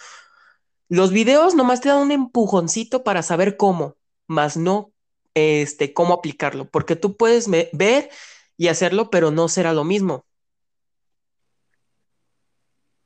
Los 0.89 1.13
videos 1.13 1.55
nomás 1.55 1.81
te 1.81 1.89
dan 1.89 1.99
un 1.99 2.13
empujoncito 2.13 3.05
para 3.05 3.23
saber 3.23 3.57
cómo, 3.57 3.97
más 4.27 4.57
no 4.57 4.93
este, 5.35 5.93
cómo 5.93 6.15
aplicarlo, 6.15 6.69
porque 6.69 6.97
tú 6.97 7.17
puedes 7.17 7.49
ver 7.49 8.11
y 8.57 8.69
hacerlo, 8.69 9.11
pero 9.11 9.31
no 9.31 9.49
será 9.49 9.73
lo 9.73 9.85
mismo. 9.85 10.25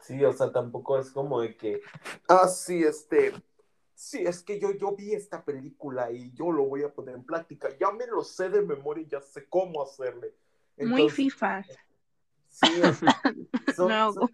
Sí, 0.00 0.24
o 0.24 0.32
sea, 0.32 0.50
tampoco 0.50 0.98
es 0.98 1.10
como 1.10 1.40
de 1.40 1.56
que, 1.56 1.80
ah, 2.28 2.48
sí, 2.48 2.82
este, 2.82 3.32
sí, 3.94 4.24
es 4.24 4.42
que 4.42 4.58
yo, 4.58 4.72
yo 4.72 4.96
vi 4.96 5.12
esta 5.12 5.44
película 5.44 6.10
y 6.10 6.32
yo 6.32 6.50
lo 6.50 6.64
voy 6.64 6.82
a 6.82 6.92
poner 6.92 7.14
en 7.14 7.24
práctica, 7.24 7.68
ya 7.78 7.92
me 7.92 8.06
lo 8.06 8.24
sé 8.24 8.48
de 8.48 8.62
memoria 8.62 9.04
y 9.04 9.08
ya 9.08 9.20
sé 9.20 9.46
cómo 9.48 9.82
hacerle. 9.82 10.34
Muy 10.78 11.08
FIFA. 11.08 11.64
Sí, 12.52 12.66
son, 13.76 13.90
son, 14.14 14.30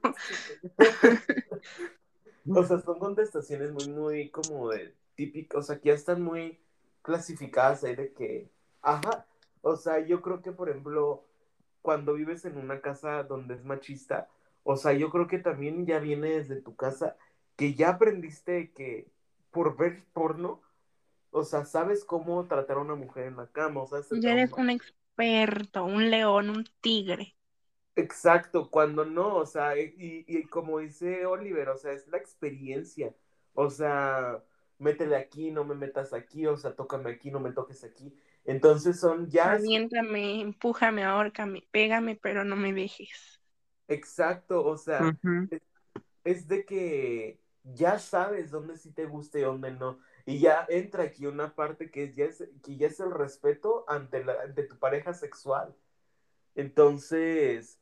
o 2.57 2.65
sea, 2.65 2.81
son 2.81 2.99
contestaciones 2.99 3.71
muy, 3.73 3.89
muy 3.89 4.31
como 4.31 4.71
de 4.71 4.93
típicas, 5.15 5.59
o 5.61 5.63
sea, 5.63 5.79
que 5.79 5.91
ya 5.91 5.95
están 5.95 6.23
muy 6.23 6.59
clasificadas 7.03 7.85
ahí 7.85 7.95
de 7.95 8.13
que, 8.13 8.51
ajá, 8.83 9.25
o 9.63 9.77
sea, 9.77 10.01
yo 10.01 10.21
creo 10.21 10.43
que, 10.43 10.51
por 10.51 10.69
ejemplo, 10.69 11.25
cuando 11.81 12.15
vives 12.15 12.45
en 12.45 12.59
una 12.59 12.81
casa 12.81 13.23
donde 13.23 13.55
es 13.55 13.65
machista, 13.65 14.29
o 14.65 14.77
sea, 14.77 14.93
yo 14.93 15.11
creo 15.11 15.29
que 15.29 15.39
también 15.39 15.87
ya 15.87 16.01
viene 16.01 16.31
desde 16.31 16.61
tu 16.61 16.75
casa 16.75 17.17
que 17.57 17.75
ya 17.75 17.91
aprendiste 17.91 18.73
que 18.73 19.07
por 19.53 19.77
ver 19.77 20.03
porno, 20.13 20.61
o 21.31 21.45
sea, 21.45 21.65
sabes 21.65 22.05
cómo 22.05 22.47
tratar 22.47 22.79
a 22.79 22.81
una 22.81 22.97
mujer 22.97 23.27
en 23.27 23.37
la 23.37 23.47
cama, 23.47 23.83
o 23.83 23.87
sea, 23.87 24.01
ya 24.11 24.33
eres 24.33 24.53
un 24.53 24.71
experto, 24.71 25.85
un 25.85 26.11
león, 26.11 26.51
un 26.51 26.65
tigre. 26.81 27.38
Exacto, 27.99 28.71
cuando 28.71 29.05
no, 29.05 29.35
o 29.35 29.45
sea, 29.45 29.77
y, 29.77 30.25
y, 30.27 30.45
como 30.45 30.79
dice 30.79 31.27
Oliver, 31.27 31.69
o 31.69 31.77
sea, 31.77 31.91
es 31.91 32.07
la 32.07 32.17
experiencia, 32.17 33.13
o 33.55 33.71
sea, 33.71 34.41
métele 34.79 35.17
aquí, 35.17 35.51
no 35.51 35.65
me 35.65 35.75
metas 35.75 36.13
aquí, 36.13 36.47
o 36.47 36.57
sea, 36.57 36.77
tócame 36.77 37.11
aquí, 37.11 37.33
no 37.33 37.41
me 37.41 37.51
toques 37.51 37.83
aquí. 37.83 38.15
Entonces 38.45 39.01
son 39.01 39.29
ya... 39.29 39.51
Aviéntame, 39.51 40.41
empújame, 40.41 41.03
ahórcame, 41.03 41.67
pégame, 41.73 42.15
pero 42.15 42.45
no 42.45 42.55
me 42.55 42.73
dejes. 42.73 43.41
Exacto, 43.89 44.65
o 44.65 44.77
sea, 44.77 45.01
es, 45.51 45.63
es, 46.23 46.47
de 46.47 46.65
que 46.65 47.41
ya 47.65 47.99
sabes 47.99 48.53
dónde 48.53 48.77
sí 48.77 48.93
te 48.93 49.07
gusta 49.07 49.41
y 49.41 49.43
dónde 49.43 49.73
no. 49.73 49.99
Y 50.25 50.39
ya 50.39 50.65
entra 50.69 51.03
aquí 51.03 51.27
una 51.27 51.57
parte 51.57 51.91
que 51.91 52.15
ya 52.15 52.27
es, 52.27 52.49
que 52.63 52.77
ya 52.77 52.87
es 52.87 53.01
el 53.01 53.11
respeto 53.11 53.85
ante, 53.89 54.23
la, 54.23 54.41
ante 54.43 54.63
tu 54.63 54.79
pareja 54.79 55.15
sexual. 55.15 55.75
Entonces, 56.55 57.81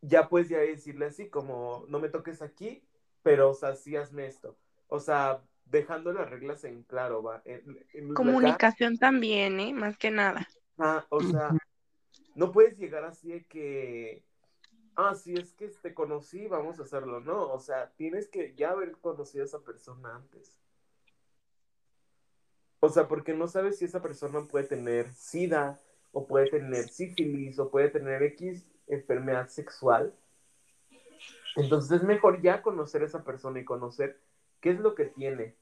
ya 0.00 0.28
puedes 0.28 0.48
ya 0.48 0.58
decirle 0.58 1.06
así, 1.06 1.28
como, 1.28 1.84
no 1.88 1.98
me 1.98 2.08
toques 2.08 2.42
aquí, 2.42 2.82
pero, 3.22 3.50
o 3.50 3.54
sea, 3.54 3.74
sí 3.74 3.96
hazme 3.96 4.26
esto. 4.26 4.56
O 4.88 5.00
sea, 5.00 5.42
dejando 5.66 6.12
las 6.12 6.30
reglas 6.30 6.64
en 6.64 6.82
claro, 6.84 7.22
va. 7.22 7.42
Comunicación 8.14 8.98
también, 8.98 9.60
¿eh? 9.60 9.72
Más 9.72 9.98
que 9.98 10.10
nada. 10.10 10.48
Ah, 10.78 11.04
o 11.10 11.20
sea, 11.20 11.50
no 12.34 12.52
puedes 12.52 12.78
llegar 12.78 13.04
así 13.04 13.30
de 13.32 13.44
que, 13.44 14.22
ah, 14.94 15.14
sí, 15.14 15.34
es 15.34 15.52
que 15.52 15.68
te 15.68 15.94
conocí, 15.94 16.46
vamos 16.46 16.78
a 16.78 16.84
hacerlo, 16.84 17.20
no. 17.20 17.52
O 17.52 17.58
sea, 17.58 17.90
tienes 17.96 18.28
que 18.28 18.54
ya 18.54 18.70
haber 18.70 18.92
conocido 18.98 19.42
a 19.42 19.46
esa 19.46 19.60
persona 19.60 20.14
antes. 20.14 20.56
O 22.80 22.88
sea, 22.88 23.08
porque 23.08 23.34
no 23.34 23.48
sabes 23.48 23.78
si 23.78 23.86
esa 23.86 24.00
persona 24.00 24.46
puede 24.46 24.66
tener 24.66 25.12
sida, 25.12 25.80
o 26.12 26.26
puede 26.26 26.48
tener 26.48 26.88
sífilis, 26.88 27.58
o 27.58 27.70
puede 27.70 27.90
tener 27.90 28.22
X 28.22 28.70
enfermedad 28.88 29.48
sexual. 29.48 30.14
Entonces 31.56 32.00
es 32.00 32.02
mejor 32.02 32.40
ya 32.42 32.62
conocer 32.62 33.02
a 33.02 33.06
esa 33.06 33.24
persona 33.24 33.60
y 33.60 33.64
conocer 33.64 34.20
qué 34.60 34.70
es 34.70 34.80
lo 34.80 34.94
que 34.94 35.06
tiene. 35.06 35.54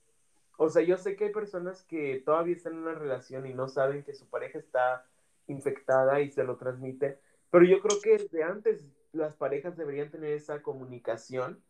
O 0.58 0.68
sea, 0.68 0.82
yo 0.82 0.96
sé 0.96 1.16
que 1.16 1.26
hay 1.26 1.32
personas 1.32 1.82
que 1.82 2.22
todavía 2.24 2.56
están 2.56 2.74
en 2.74 2.78
una 2.80 2.94
relación 2.94 3.46
y 3.46 3.54
no 3.54 3.68
saben 3.68 4.02
que 4.02 4.14
su 4.14 4.26
pareja 4.28 4.58
está 4.58 5.06
infectada 5.46 6.20
y 6.20 6.30
se 6.30 6.44
lo 6.44 6.56
transmite, 6.56 7.20
pero 7.50 7.64
yo 7.64 7.80
creo 7.80 8.00
que 8.00 8.18
desde 8.18 8.42
antes 8.42 8.84
las 9.12 9.34
parejas 9.34 9.76
deberían 9.76 10.10
tener 10.10 10.32
esa 10.32 10.62
comunicación. 10.62 11.62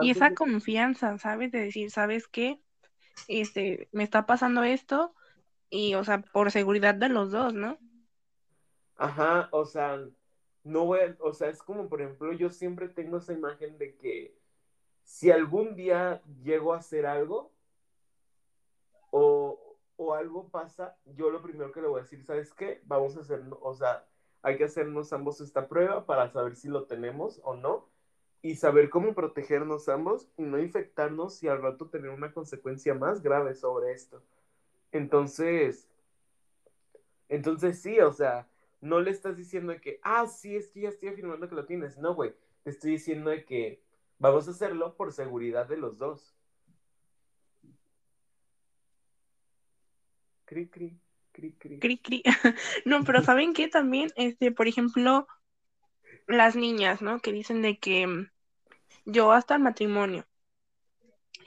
Y 0.00 0.10
esa 0.10 0.34
confianza, 0.34 1.16
¿sabes? 1.18 1.52
De 1.52 1.60
decir, 1.60 1.90
¿sabes 1.90 2.26
qué? 2.28 2.60
Este, 3.28 3.88
me 3.92 4.02
está 4.02 4.26
pasando 4.26 4.62
esto 4.62 5.14
y, 5.70 5.94
o 5.94 6.04
sea, 6.04 6.20
por 6.20 6.50
seguridad 6.50 6.94
de 6.94 7.08
los 7.08 7.30
dos, 7.30 7.54
¿no? 7.54 7.78
Ajá, 8.96 9.48
o 9.52 9.64
sea, 9.64 9.98
no 10.66 10.84
voy, 10.84 10.98
o 11.20 11.32
sea, 11.32 11.48
es 11.48 11.62
como, 11.62 11.88
por 11.88 12.02
ejemplo, 12.02 12.32
yo 12.32 12.50
siempre 12.50 12.88
tengo 12.88 13.18
esa 13.18 13.32
imagen 13.32 13.78
de 13.78 13.96
que 13.96 14.36
si 15.04 15.30
algún 15.30 15.76
día 15.76 16.20
llego 16.42 16.74
a 16.74 16.78
hacer 16.78 17.06
algo 17.06 17.52
o, 19.10 19.62
algo 20.14 20.48
pasa, 20.48 20.96
yo 21.04 21.30
lo 21.30 21.40
primero 21.40 21.70
que 21.70 21.80
le 21.80 21.86
voy 21.86 22.00
a 22.00 22.02
decir, 22.02 22.24
¿sabes 22.24 22.52
qué? 22.52 22.80
Vamos 22.84 23.16
a 23.16 23.20
hacer, 23.20 23.42
o 23.60 23.74
sea, 23.74 24.06
hay 24.42 24.56
que 24.56 24.64
hacernos 24.64 25.12
ambos 25.12 25.40
esta 25.40 25.68
prueba 25.68 26.04
para 26.04 26.30
saber 26.30 26.56
si 26.56 26.68
lo 26.68 26.84
tenemos 26.84 27.40
o 27.44 27.54
no 27.54 27.88
y 28.42 28.56
saber 28.56 28.90
cómo 28.90 29.14
protegernos 29.14 29.88
ambos 29.88 30.28
y 30.36 30.42
no 30.42 30.58
infectarnos 30.58 31.42
y 31.42 31.48
al 31.48 31.62
rato 31.62 31.88
tener 31.88 32.10
una 32.10 32.32
consecuencia 32.32 32.94
más 32.94 33.22
grave 33.22 33.54
sobre 33.54 33.92
esto. 33.92 34.22
Entonces, 34.90 35.88
entonces 37.28 37.80
sí, 37.80 38.00
o 38.00 38.12
sea, 38.12 38.48
no 38.80 39.00
le 39.00 39.10
estás 39.10 39.36
diciendo 39.36 39.72
de 39.72 39.80
que, 39.80 40.00
ah, 40.02 40.26
sí, 40.26 40.56
es 40.56 40.68
que 40.68 40.82
ya 40.82 40.88
estoy 40.88 41.08
afirmando 41.08 41.48
que 41.48 41.54
lo 41.54 41.66
tienes. 41.66 41.98
No, 41.98 42.14
güey, 42.14 42.34
te 42.62 42.70
estoy 42.70 42.92
diciendo 42.92 43.30
de 43.30 43.44
que 43.44 43.82
vamos 44.18 44.48
a 44.48 44.50
hacerlo 44.50 44.96
por 44.96 45.12
seguridad 45.12 45.66
de 45.66 45.76
los 45.76 45.98
dos. 45.98 46.36
Cri, 50.44 50.68
cri, 50.68 50.98
cri, 51.32 51.52
cri. 51.52 51.78
Cri, 51.80 51.98
cri. 51.98 52.22
no, 52.84 53.04
pero 53.04 53.22
¿saben 53.22 53.52
qué? 53.52 53.68
También, 53.68 54.10
este, 54.16 54.52
por 54.52 54.68
ejemplo, 54.68 55.26
las 56.26 56.56
niñas, 56.56 57.02
¿no? 57.02 57.20
Que 57.20 57.32
dicen 57.32 57.62
de 57.62 57.78
que 57.78 58.06
mm, 58.06 58.30
yo 59.06 59.32
hasta 59.32 59.56
el 59.56 59.62
matrimonio. 59.62 60.26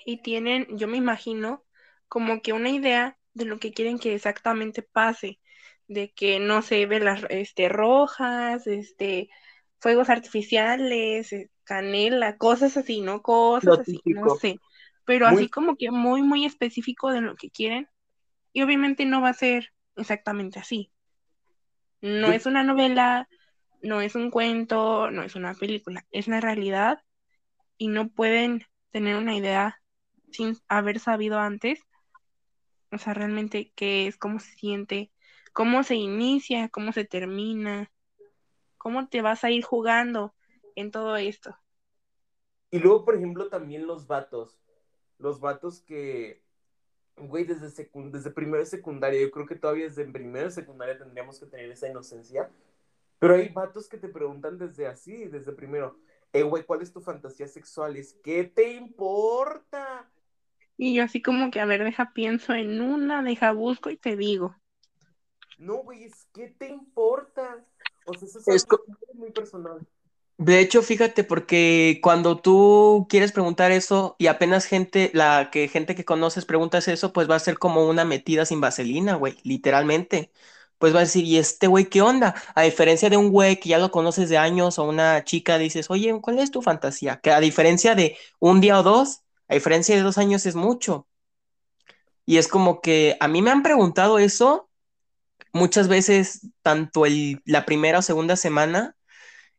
Y 0.06 0.22
tienen, 0.22 0.68
yo 0.78 0.88
me 0.88 0.98
imagino, 0.98 1.66
como 2.08 2.42
que 2.42 2.54
una 2.54 2.70
idea 2.70 3.18
de 3.34 3.46
lo 3.46 3.60
que 3.60 3.72
quieren 3.72 4.00
que 4.00 4.16
exactamente 4.16 4.82
pase 4.82 5.40
de 5.90 6.14
que 6.14 6.40
no 6.40 6.62
se 6.62 6.86
ve 6.86 7.00
las 7.00 7.26
este, 7.30 7.68
rojas, 7.68 8.68
este, 8.68 9.30
fuegos 9.80 10.10
artificiales, 10.10 11.34
eh, 11.34 11.50
canela, 11.64 12.38
cosas 12.38 12.78
así, 12.78 13.02
¿no? 13.02 13.22
Cosas 13.22 13.80
así, 13.80 14.00
no 14.06 14.36
sé. 14.36 14.60
Pero 15.04 15.26
así 15.26 15.50
como 15.50 15.76
que 15.76 15.90
muy, 15.90 16.22
muy 16.22 16.46
específico 16.46 17.12
de 17.12 17.22
lo 17.22 17.36
que 17.36 17.50
quieren. 17.50 17.90
Y 18.54 18.62
obviamente 18.62 19.06
no 19.06 19.22
va 19.22 19.30
a 19.30 19.34
ser 19.34 19.74
exactamente 19.96 20.60
así. 20.60 20.92
No 22.02 22.32
es 22.32 22.46
una 22.46 22.64
novela, 22.64 23.28
no 23.82 24.00
es 24.02 24.14
un 24.14 24.30
cuento, 24.30 25.10
no 25.10 25.24
es 25.24 25.36
una 25.36 25.56
película, 25.56 26.06
es 26.12 26.28
la 26.28 26.40
realidad 26.40 27.00
y 27.78 27.88
no 27.88 28.10
pueden 28.10 28.64
tener 28.92 29.16
una 29.16 29.36
idea 29.36 29.82
sin 30.32 30.56
haber 30.68 31.00
sabido 31.00 31.40
antes, 31.40 31.80
o 32.92 32.98
sea, 33.00 33.14
realmente 33.14 33.74
qué 33.76 34.08
es, 34.08 34.18
cómo 34.18 34.40
se 34.40 34.52
siente, 34.54 35.12
cómo 35.54 35.84
se 35.84 35.96
inicia, 35.96 36.70
cómo 36.70 36.92
se 36.94 37.06
termina, 37.06 37.92
cómo 38.78 39.08
te 39.08 39.22
vas 39.22 39.44
a 39.44 39.52
ir 39.52 39.64
jugando 39.64 40.34
en 40.76 40.92
todo 40.92 41.18
esto. 41.18 41.56
Y 42.72 42.80
luego, 42.80 43.06
por 43.06 43.16
ejemplo, 43.16 43.50
también 43.50 43.88
los 43.88 44.08
vatos. 44.08 44.60
Los 45.18 45.40
vatos 45.40 45.82
que, 45.82 46.42
güey, 47.18 47.44
desde, 47.44 47.68
desde 48.12 48.32
primero 48.32 48.64
y 48.64 48.66
secundaria, 48.66 49.22
yo 49.22 49.32
creo 49.32 49.46
que 49.46 49.56
todavía 49.56 49.86
desde 49.86 50.06
primero 50.06 50.48
y 50.48 50.52
secundaria 50.52 50.98
tendríamos 50.98 51.40
que 51.40 51.48
tener 51.48 51.72
esa 51.72 51.90
inocencia. 51.90 52.50
Pero 53.20 53.36
hay 53.36 53.50
vatos 53.50 53.90
que 53.90 53.98
te 53.98 54.08
preguntan 54.08 54.58
desde 54.58 54.88
así, 54.88 55.26
desde 55.26 55.52
primero, 55.52 56.00
eh, 56.32 56.44
güey, 56.44 56.64
¿cuál 56.64 56.82
es 56.82 56.94
tu 56.94 57.02
fantasía 57.02 57.48
sexual? 57.48 57.98
Es, 57.98 58.14
¿qué 58.24 58.46
te 58.46 58.74
importa? 58.74 60.10
Y 60.78 60.96
yo 60.96 61.04
así 61.04 61.22
como 61.22 61.52
que, 61.52 61.60
a 61.60 61.66
ver, 61.66 61.84
deja, 61.84 62.14
pienso 62.14 62.54
en 62.54 62.82
una, 62.82 63.22
deja, 63.22 63.52
busco 63.52 63.90
y 63.90 63.98
te 63.98 64.16
digo. 64.16 64.56
No, 65.60 65.84
güey, 65.84 66.06
es 66.06 66.26
¿qué 66.34 66.48
te 66.48 66.70
importa? 66.70 67.66
O 68.06 68.14
sea, 68.14 68.28
eso 68.28 68.40
es, 68.48 68.66
muy 69.14 69.32
personal. 69.32 69.86
De 70.38 70.62
hecho, 70.62 70.82
fíjate, 70.82 71.26
porque 71.26 72.00
cuando 72.02 72.40
tú 72.40 73.08
quieres 73.10 73.34
preguntar 73.34 73.72
eso 73.72 74.16
y 74.18 74.28
apenas 74.28 74.66
gente, 74.66 75.12
la 75.14 75.50
que 75.52 75.68
gente 75.68 75.96
que 75.96 76.06
conoces 76.06 76.46
preguntas 76.46 76.88
eso, 76.88 77.12
pues 77.12 77.30
va 77.30 77.36
a 77.36 77.40
ser 77.40 77.60
como 77.60 77.90
una 77.90 78.06
metida 78.06 78.46
sin 78.46 78.62
vaselina, 78.62 79.16
güey, 79.16 79.38
literalmente. 79.44 80.32
Pues 80.78 80.94
va 80.96 81.00
a 81.00 81.02
decir, 81.02 81.26
¿y 81.26 81.38
este 81.38 81.68
güey 81.68 81.90
qué 81.90 82.02
onda? 82.02 82.36
A 82.56 82.62
diferencia 82.62 83.10
de 83.10 83.18
un 83.18 83.30
güey 83.32 83.60
que 83.60 83.68
ya 83.68 83.80
lo 83.80 83.92
conoces 83.92 84.30
de 84.30 84.38
años 84.38 84.80
o 84.80 84.86
una 84.86 85.26
chica, 85.26 85.58
dices, 85.58 85.90
oye, 85.90 86.18
¿cuál 86.22 86.40
es 86.40 86.52
tu 86.52 86.62
fantasía? 86.62 87.20
Que 87.20 87.32
a 87.32 87.42
diferencia 87.42 87.96
de 87.96 88.18
un 88.40 88.62
día 88.62 88.80
o 88.80 88.84
dos, 88.84 89.24
a 89.50 89.56
diferencia 89.56 89.96
de 89.96 90.04
dos 90.04 90.18
años 90.18 90.46
es 90.46 90.56
mucho. 90.56 91.06
Y 92.26 92.38
es 92.38 92.48
como 92.48 92.80
que 92.80 93.18
a 93.20 93.28
mí 93.28 93.42
me 93.42 93.52
han 93.52 93.64
preguntado 93.64 94.20
eso 94.20 94.69
muchas 95.54 95.88
veces, 95.88 96.48
tanto 96.62 97.06
el, 97.06 97.42
la 97.46 97.66
primera 97.66 98.00
o 98.00 98.02
segunda 98.02 98.36
semana, 98.36 98.96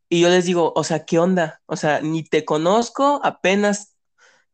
y 0.09 0.21
yo 0.23 0.29
les 0.29 0.45
digo, 0.45 0.73
o 0.75 0.85
sea, 0.85 1.05
¿qué 1.05 1.19
onda? 1.19 1.63
O 1.67 1.77
sea, 1.77 2.01
ni 2.01 2.25
te 2.25 2.45
conozco, 2.45 3.21
apenas 3.25 3.97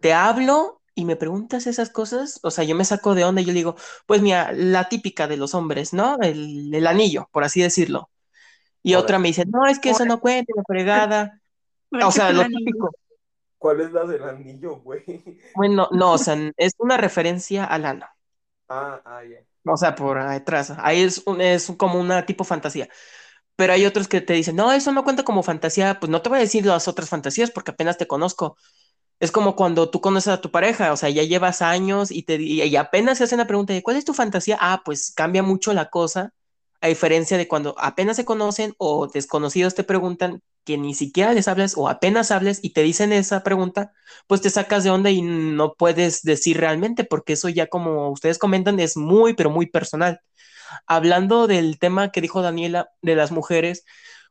te 0.00 0.12
hablo 0.12 0.82
y 0.94 1.04
me 1.04 1.16
preguntas 1.16 1.66
esas 1.66 1.90
cosas, 1.90 2.40
o 2.42 2.50
sea, 2.50 2.64
yo 2.64 2.74
me 2.76 2.84
saco 2.84 3.14
de 3.14 3.24
onda 3.24 3.40
y 3.42 3.44
yo 3.44 3.52
digo, 3.52 3.76
pues 4.06 4.22
mira, 4.22 4.52
la 4.52 4.88
típica 4.88 5.28
de 5.28 5.36
los 5.36 5.54
hombres, 5.54 5.92
¿no? 5.92 6.18
El, 6.20 6.74
el 6.74 6.86
anillo, 6.86 7.28
por 7.32 7.44
así 7.44 7.60
decirlo. 7.60 8.10
Y 8.82 8.94
otra 8.94 9.18
me 9.18 9.28
dice, 9.28 9.44
no, 9.46 9.66
es 9.66 9.78
que 9.78 9.90
eso 9.90 10.04
no 10.04 10.20
cuenta, 10.20 10.52
la 10.56 10.62
fregada. 10.66 11.40
o 11.90 12.12
sea, 12.12 12.32
lo 12.32 12.44
típico. 12.44 12.90
¿Cuál 13.58 13.80
es 13.80 13.92
la 13.92 14.04
del 14.04 14.22
anillo, 14.22 14.76
güey? 14.76 15.02
Bueno, 15.54 15.88
no, 15.90 16.12
o 16.12 16.18
sea, 16.18 16.36
es 16.56 16.74
una 16.78 16.96
referencia 16.96 17.64
al 17.64 17.84
ano. 17.84 18.06
Ah, 18.68 19.00
ah, 19.04 19.24
ya. 19.24 19.45
O 19.66 19.76
sea, 19.76 19.94
por 19.94 20.18
atrás. 20.18 20.72
Ahí 20.78 21.02
es, 21.02 21.22
un, 21.26 21.40
es 21.40 21.72
como 21.76 21.98
una 22.00 22.24
tipo 22.26 22.44
fantasía. 22.44 22.88
Pero 23.56 23.72
hay 23.74 23.86
otros 23.86 24.08
que 24.08 24.20
te 24.20 24.34
dicen, 24.34 24.56
no, 24.56 24.72
eso 24.72 24.92
no 24.92 25.04
cuenta 25.04 25.24
como 25.24 25.42
fantasía. 25.42 26.00
Pues 26.00 26.10
no 26.10 26.22
te 26.22 26.28
voy 26.30 26.38
a 26.38 26.42
decir 26.42 26.66
las 26.66 26.88
otras 26.88 27.08
fantasías 27.10 27.50
porque 27.50 27.72
apenas 27.72 27.98
te 27.98 28.06
conozco. 28.06 28.56
Es 29.20 29.32
como 29.32 29.56
cuando 29.56 29.90
tú 29.90 30.00
conoces 30.00 30.32
a 30.32 30.40
tu 30.42 30.50
pareja, 30.50 30.92
o 30.92 30.96
sea, 30.96 31.10
ya 31.10 31.22
llevas 31.24 31.62
años 31.62 32.10
y, 32.10 32.22
te, 32.24 32.36
y 32.42 32.76
apenas 32.76 33.18
se 33.18 33.24
hacen 33.24 33.38
la 33.38 33.46
pregunta 33.46 33.72
de 33.74 33.82
cuál 33.82 33.96
es 33.96 34.04
tu 34.04 34.14
fantasía. 34.14 34.58
Ah, 34.60 34.82
pues 34.84 35.12
cambia 35.16 35.42
mucho 35.42 35.72
la 35.74 35.90
cosa, 35.90 36.34
a 36.80 36.88
diferencia 36.88 37.38
de 37.38 37.48
cuando 37.48 37.74
apenas 37.78 38.16
se 38.16 38.24
conocen 38.26 38.74
o 38.78 39.08
desconocidos 39.08 39.74
te 39.74 39.84
preguntan 39.84 40.42
que 40.66 40.78
ni 40.78 40.94
siquiera 40.94 41.32
les 41.32 41.48
hables 41.48 41.74
o 41.76 41.88
apenas 41.88 42.30
hables 42.32 42.60
y 42.62 42.70
te 42.74 42.82
dicen 42.82 43.12
esa 43.12 43.42
pregunta, 43.44 43.92
pues 44.26 44.42
te 44.42 44.50
sacas 44.50 44.84
de 44.84 44.90
onda 44.90 45.10
y 45.10 45.22
no 45.22 45.74
puedes 45.74 46.22
decir 46.22 46.58
realmente, 46.58 47.04
porque 47.04 47.34
eso 47.34 47.48
ya 47.48 47.68
como 47.68 48.10
ustedes 48.10 48.38
comentan 48.38 48.80
es 48.80 48.96
muy, 48.96 49.34
pero 49.34 49.50
muy 49.50 49.66
personal. 49.66 50.20
Hablando 50.86 51.46
del 51.46 51.78
tema 51.78 52.10
que 52.12 52.20
dijo 52.20 52.42
Daniela 52.42 52.90
de 53.02 53.16
las 53.16 53.32
mujeres, 53.32 53.84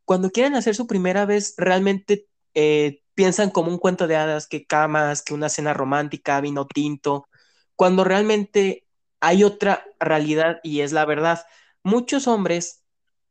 cuando 0.05 0.31
quieren 0.31 0.55
hacer 0.55 0.75
su 0.75 0.87
primera 0.87 1.25
vez, 1.25 1.55
realmente 1.57 2.27
eh, 2.53 3.01
piensan 3.15 3.49
como 3.51 3.71
un 3.71 3.79
cuento 3.79 4.07
de 4.07 4.17
hadas, 4.17 4.47
que 4.47 4.65
camas, 4.65 5.23
que 5.23 5.33
una 5.33 5.49
cena 5.49 5.73
romántica, 5.73 6.41
vino 6.41 6.67
tinto, 6.67 7.27
cuando 7.75 8.03
realmente 8.03 8.85
hay 9.21 9.43
otra 9.43 9.85
realidad 9.99 10.59
y 10.63 10.81
es 10.81 10.91
la 10.93 11.05
verdad. 11.05 11.45
Muchos 11.83 12.27
hombres, 12.27 12.84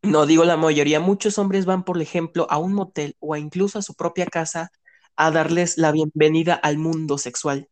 no 0.05 0.27
digo 0.27 0.45
la 0.45 0.57
mayoría, 0.57 1.01
muchos 1.01 1.39
hombres 1.39 1.65
van, 1.67 1.85
por 1.85 2.01
ejemplo, 2.01 2.47
a 2.51 2.59
un 2.59 2.75
motel 2.75 3.17
o 3.21 3.37
incluso 3.37 3.79
a 3.79 3.83
su 3.83 3.95
propia 3.95 4.27
casa 4.27 4.71
a 5.17 5.31
darles 5.31 5.79
la 5.79 5.93
bienvenida 5.93 6.55
al 6.55 6.79
mundo 6.79 7.19
sexual. 7.19 7.69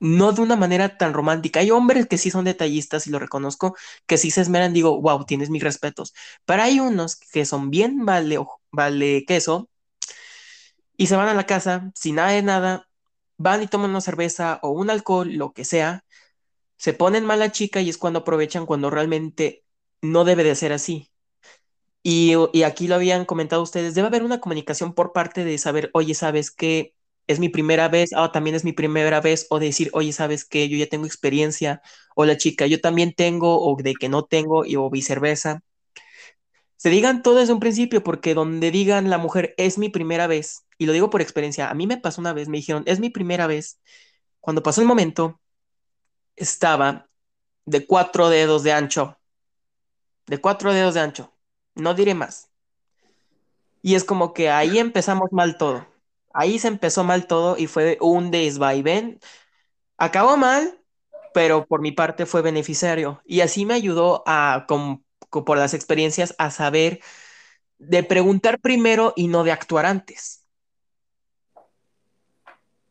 No 0.00 0.32
de 0.32 0.42
una 0.42 0.56
manera 0.56 0.98
tan 0.98 1.14
romántica. 1.14 1.60
Hay 1.60 1.70
hombres 1.72 2.06
que 2.08 2.18
sí 2.18 2.30
son 2.30 2.44
detallistas 2.46 3.06
y 3.06 3.10
lo 3.10 3.18
reconozco, 3.20 3.76
que 4.06 4.18
sí 4.18 4.30
se 4.30 4.42
esmeran, 4.42 4.72
digo, 4.74 5.00
wow, 5.02 5.24
tienes 5.26 5.50
mis 5.50 5.62
respetos. 5.64 6.14
Pero 6.46 6.62
hay 6.62 6.80
unos 6.80 7.16
que 7.16 7.46
son 7.46 7.70
bien 7.70 8.04
vale, 8.06 8.38
vale 8.72 9.24
queso 9.26 9.68
y 10.96 11.06
se 11.06 11.16
van 11.16 11.28
a 11.28 11.34
la 11.34 11.46
casa 11.46 11.90
sin 11.94 12.16
nada 12.16 12.30
de 12.30 12.42
nada, 12.42 12.88
van 13.38 13.62
y 13.62 13.66
toman 13.66 13.90
una 13.90 14.00
cerveza 14.00 14.58
o 14.62 14.70
un 14.70 14.90
alcohol, 14.90 15.32
lo 15.34 15.52
que 15.52 15.64
sea, 15.64 16.04
se 16.78 16.94
ponen 16.94 17.26
mala 17.26 17.52
chica 17.52 17.82
y 17.82 17.90
es 17.90 17.98
cuando 17.98 18.20
aprovechan 18.20 18.66
cuando 18.66 18.90
realmente 18.90 19.64
no 20.02 20.24
debe 20.24 20.44
de 20.44 20.56
ser 20.56 20.72
así. 20.74 21.09
Y, 22.02 22.34
aquí 22.64 22.88
lo 22.88 22.94
habían 22.94 23.26
comentado 23.26 23.62
ustedes, 23.62 23.94
debe 23.94 24.08
haber 24.08 24.22
una 24.22 24.40
comunicación 24.40 24.94
por 24.94 25.12
parte 25.12 25.44
de 25.44 25.58
saber, 25.58 25.90
oye, 25.92 26.14
¿sabes 26.14 26.50
qué? 26.50 26.94
Es 27.26 27.38
mi 27.38 27.48
primera 27.48 27.88
vez, 27.88 28.10
ah, 28.14 28.32
también 28.32 28.56
es 28.56 28.64
mi 28.64 28.72
primera 28.72 29.20
vez, 29.20 29.46
o 29.50 29.58
decir, 29.58 29.90
oye, 29.92 30.12
¿sabes 30.12 30.44
qué? 30.44 30.68
Yo 30.68 30.78
ya 30.78 30.86
tengo 30.88 31.06
experiencia, 31.06 31.82
o 32.16 32.24
la 32.24 32.36
chica, 32.38 32.66
yo 32.66 32.80
también 32.80 33.14
tengo, 33.14 33.60
o 33.62 33.76
de 33.76 33.94
que 33.94 34.08
no 34.08 34.24
tengo, 34.24 34.64
y, 34.64 34.76
o 34.76 34.88
viceversa. 34.90 35.62
Se 36.76 36.90
digan 36.90 37.22
todo 37.22 37.36
desde 37.36 37.52
un 37.52 37.60
principio, 37.60 38.02
porque 38.02 38.34
donde 38.34 38.70
digan 38.70 39.10
la 39.10 39.18
mujer, 39.18 39.54
es 39.58 39.76
mi 39.78 39.90
primera 39.90 40.26
vez, 40.26 40.64
y 40.78 40.86
lo 40.86 40.92
digo 40.92 41.10
por 41.10 41.20
experiencia, 41.20 41.70
a 41.70 41.74
mí 41.74 41.86
me 41.86 41.98
pasó 41.98 42.20
una 42.22 42.32
vez, 42.32 42.48
me 42.48 42.56
dijeron, 42.58 42.82
es 42.86 43.00
mi 43.00 43.10
primera 43.10 43.46
vez. 43.46 43.80
Cuando 44.40 44.62
pasó 44.62 44.80
el 44.80 44.86
momento, 44.86 45.40
estaba 46.36 47.08
de 47.66 47.86
cuatro 47.86 48.30
dedos 48.30 48.62
de 48.62 48.72
ancho, 48.72 49.18
de 50.26 50.38
cuatro 50.40 50.72
dedos 50.72 50.94
de 50.94 51.00
ancho, 51.00 51.34
no 51.74 51.94
diré 51.94 52.14
más. 52.14 52.50
Y 53.82 53.94
es 53.94 54.04
como 54.04 54.34
que 54.34 54.50
ahí 54.50 54.78
empezamos 54.78 55.32
mal 55.32 55.56
todo. 55.56 55.86
Ahí 56.32 56.58
se 56.58 56.68
empezó 56.68 57.02
mal 57.04 57.26
todo 57.26 57.56
y 57.58 57.66
fue 57.66 57.98
un 58.00 58.30
desvaivén. 58.30 59.18
Acabó 59.96 60.36
mal, 60.36 60.80
pero 61.34 61.66
por 61.66 61.80
mi 61.80 61.92
parte 61.92 62.26
fue 62.26 62.42
beneficiario. 62.42 63.20
Y 63.24 63.40
así 63.40 63.64
me 63.64 63.74
ayudó 63.74 64.22
a, 64.26 64.66
por 65.30 65.58
las 65.58 65.74
experiencias, 65.74 66.34
a 66.38 66.50
saber 66.50 67.00
de 67.78 68.02
preguntar 68.02 68.60
primero 68.60 69.12
y 69.16 69.28
no 69.28 69.42
de 69.42 69.52
actuar 69.52 69.86
antes. 69.86 70.46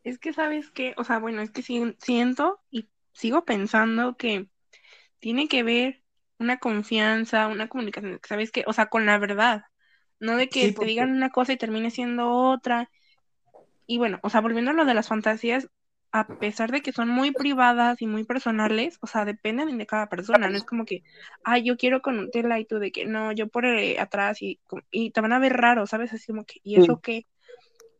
Es 0.03 0.17
que 0.17 0.33
sabes 0.33 0.71
que, 0.71 0.93
o 0.97 1.03
sea, 1.03 1.19
bueno, 1.19 1.41
es 1.41 1.51
que 1.51 1.61
siento 1.61 2.59
y 2.71 2.89
sigo 3.13 3.45
pensando 3.45 4.17
que 4.17 4.47
tiene 5.19 5.47
que 5.47 5.63
ver 5.63 6.03
una 6.39 6.57
confianza, 6.59 7.47
una 7.47 7.67
comunicación, 7.69 8.19
¿sabes 8.27 8.51
qué? 8.51 8.63
O 8.67 8.73
sea, 8.73 8.87
con 8.87 9.05
la 9.05 9.17
verdad, 9.19 9.63
no 10.19 10.37
de 10.37 10.49
que 10.49 10.73
te 10.73 10.85
digan 10.85 11.11
una 11.11 11.29
cosa 11.31 11.53
y 11.53 11.57
termine 11.57 11.91
siendo 11.91 12.29
otra. 12.31 12.89
Y 13.87 13.97
bueno, 13.97 14.19
o 14.23 14.29
sea, 14.29 14.41
volviendo 14.41 14.71
a 14.71 14.73
lo 14.73 14.85
de 14.85 14.93
las 14.93 15.07
fantasías, 15.07 15.67
a 16.11 16.27
pesar 16.27 16.71
de 16.71 16.81
que 16.81 16.91
son 16.91 17.09
muy 17.09 17.31
privadas 17.31 18.01
y 18.01 18.07
muy 18.07 18.23
personales, 18.23 18.97
o 19.01 19.07
sea, 19.07 19.25
dependen 19.25 19.77
de 19.77 19.85
cada 19.85 20.09
persona, 20.09 20.49
no 20.49 20.57
es 20.57 20.63
como 20.63 20.85
que, 20.85 21.03
ay, 21.43 21.63
yo 21.65 21.77
quiero 21.77 22.01
con 22.01 22.17
un 22.19 22.31
tela 22.31 22.59
y 22.59 22.65
tú 22.65 22.79
de 22.79 22.91
que 22.91 23.05
no, 23.05 23.31
yo 23.31 23.47
por 23.47 23.65
eh, 23.65 23.99
atrás 23.99 24.41
y, 24.41 24.59
y 24.91 25.11
te 25.11 25.21
van 25.21 25.33
a 25.33 25.39
ver 25.39 25.53
raro, 25.53 25.85
¿sabes? 25.87 26.13
Así 26.13 26.27
como 26.27 26.45
que, 26.45 26.59
¿y 26.63 26.75
eso 26.77 26.99
qué? 27.01 27.27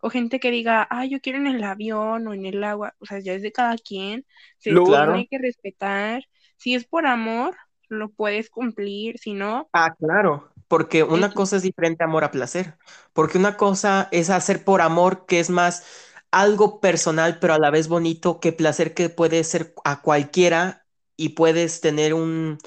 o 0.02 0.10
gente 0.10 0.40
que 0.40 0.52
diga, 0.52 0.88
ah, 0.90 1.06
yo 1.06 1.20
quiero 1.22 1.40
en 1.40 1.48
el 1.48 1.64
avión 1.64 2.28
o 2.28 2.34
en 2.34 2.46
el 2.46 2.64
agua, 2.64 2.96
o 3.00 3.06
sea, 3.06 3.20
ya 3.20 3.34
es 3.34 3.42
de 3.42 3.52
cada 3.52 3.78
quien, 3.78 4.26
se 4.58 4.80
tiene 4.80 5.28
que 5.28 5.38
respetar, 5.40 6.24
si 6.58 6.76
es 6.76 6.86
por 6.86 7.06
amor, 7.08 7.58
lo 7.90 8.10
puedes 8.10 8.50
cumplir, 8.50 9.20
si 9.20 9.34
no... 9.34 9.70
Ah, 9.74 9.96
claro, 10.00 10.52
porque 10.68 11.04
una 11.04 11.34
cosa 11.34 11.58
es 11.58 11.62
diferente 11.64 12.04
amor 12.04 12.24
a 12.24 12.32
placer, 12.32 12.78
porque 13.14 13.38
una 13.38 13.56
cosa 13.58 14.08
es 14.12 14.30
hacer 14.30 14.64
por 14.64 14.82
amor, 14.82 15.26
que 15.28 15.40
es 15.40 15.50
más 15.50 15.84
algo 16.32 16.80
personal, 16.80 17.40
pero 17.40 17.54
a 17.54 17.60
la 17.60 17.70
vez 17.72 17.88
bonito, 17.88 18.40
que 18.40 18.52
placer 18.52 18.94
que 18.94 19.10
puede 19.10 19.44
ser 19.44 19.74
a 19.84 20.02
cualquiera 20.02 20.86
y 21.16 21.30
puedes 21.30 21.82
tener 21.82 22.14
un, 22.14 22.58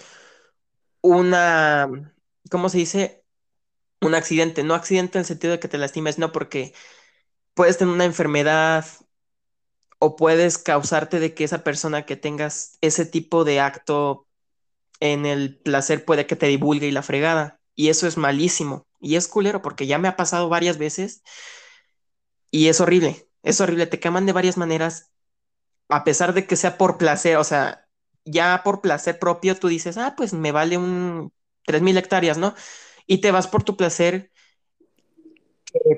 una, 1.01 1.89
¿cómo 2.51 2.69
se 2.69 2.79
dice? 2.79 3.25
Un 4.01 4.15
accidente, 4.15 4.65
no 4.65 4.75
accidente 4.75 5.19
en 5.19 5.21
el 5.23 5.27
sentido 5.27 5.53
de 5.53 5.61
que 5.61 5.69
te 5.69 5.79
lastimes, 5.79 6.19
no, 6.19 6.33
porque 6.33 6.75
puedes 7.55 7.79
tener 7.79 7.95
una 7.95 8.05
enfermedad 8.07 8.87
o 9.99 10.17
puedes 10.17 10.59
causarte 10.59 11.21
de 11.21 11.35
que 11.35 11.45
esa 11.45 11.65
persona 11.65 12.05
que 12.07 12.17
tengas 12.17 12.77
ese 12.81 13.07
tipo 13.07 13.45
de 13.45 13.61
acto 13.61 14.27
en 15.03 15.27
el 15.27 15.59
placer 15.59 16.05
puede 16.05 16.27
que 16.27 16.37
te 16.37 16.47
divulgue 16.47 16.87
y 16.87 16.93
la 16.93 17.03
fregada. 17.03 17.61
Y 17.75 17.89
eso 17.89 18.07
es 18.07 18.17
malísimo. 18.17 18.87
Y 19.01 19.17
es 19.17 19.27
culero 19.29 19.63
porque 19.63 19.87
ya 19.89 19.99
me 19.99 20.07
ha 20.09 20.17
pasado 20.17 20.49
varias 20.49 20.79
veces 20.79 21.23
y 22.51 22.69
es 22.69 22.81
horrible. 22.81 23.29
Es 23.43 23.61
horrible. 23.61 23.87
Te 23.87 23.99
queman 24.01 24.27
de 24.27 24.33
varias 24.33 24.57
maneras 24.57 25.11
a 25.89 26.05
pesar 26.05 26.35
de 26.35 26.47
que 26.47 26.57
sea 26.57 26.79
por 26.79 26.99
placer. 26.99 27.37
O 27.39 27.45
sea, 27.45 27.89
ya 28.25 28.63
por 28.65 28.81
placer 28.81 29.19
propio 29.19 29.57
tú 29.59 29.69
dices, 29.69 29.99
ah, 29.99 30.15
pues 30.17 30.33
me 30.33 30.53
vale 30.53 30.79
un 30.79 31.33
3.000 31.67 31.97
hectáreas, 31.97 32.39
¿no? 32.39 32.55
Y 33.07 33.19
te 33.21 33.33
vas 33.33 33.49
por 33.49 33.65
tu 33.65 33.77
placer 33.77 34.31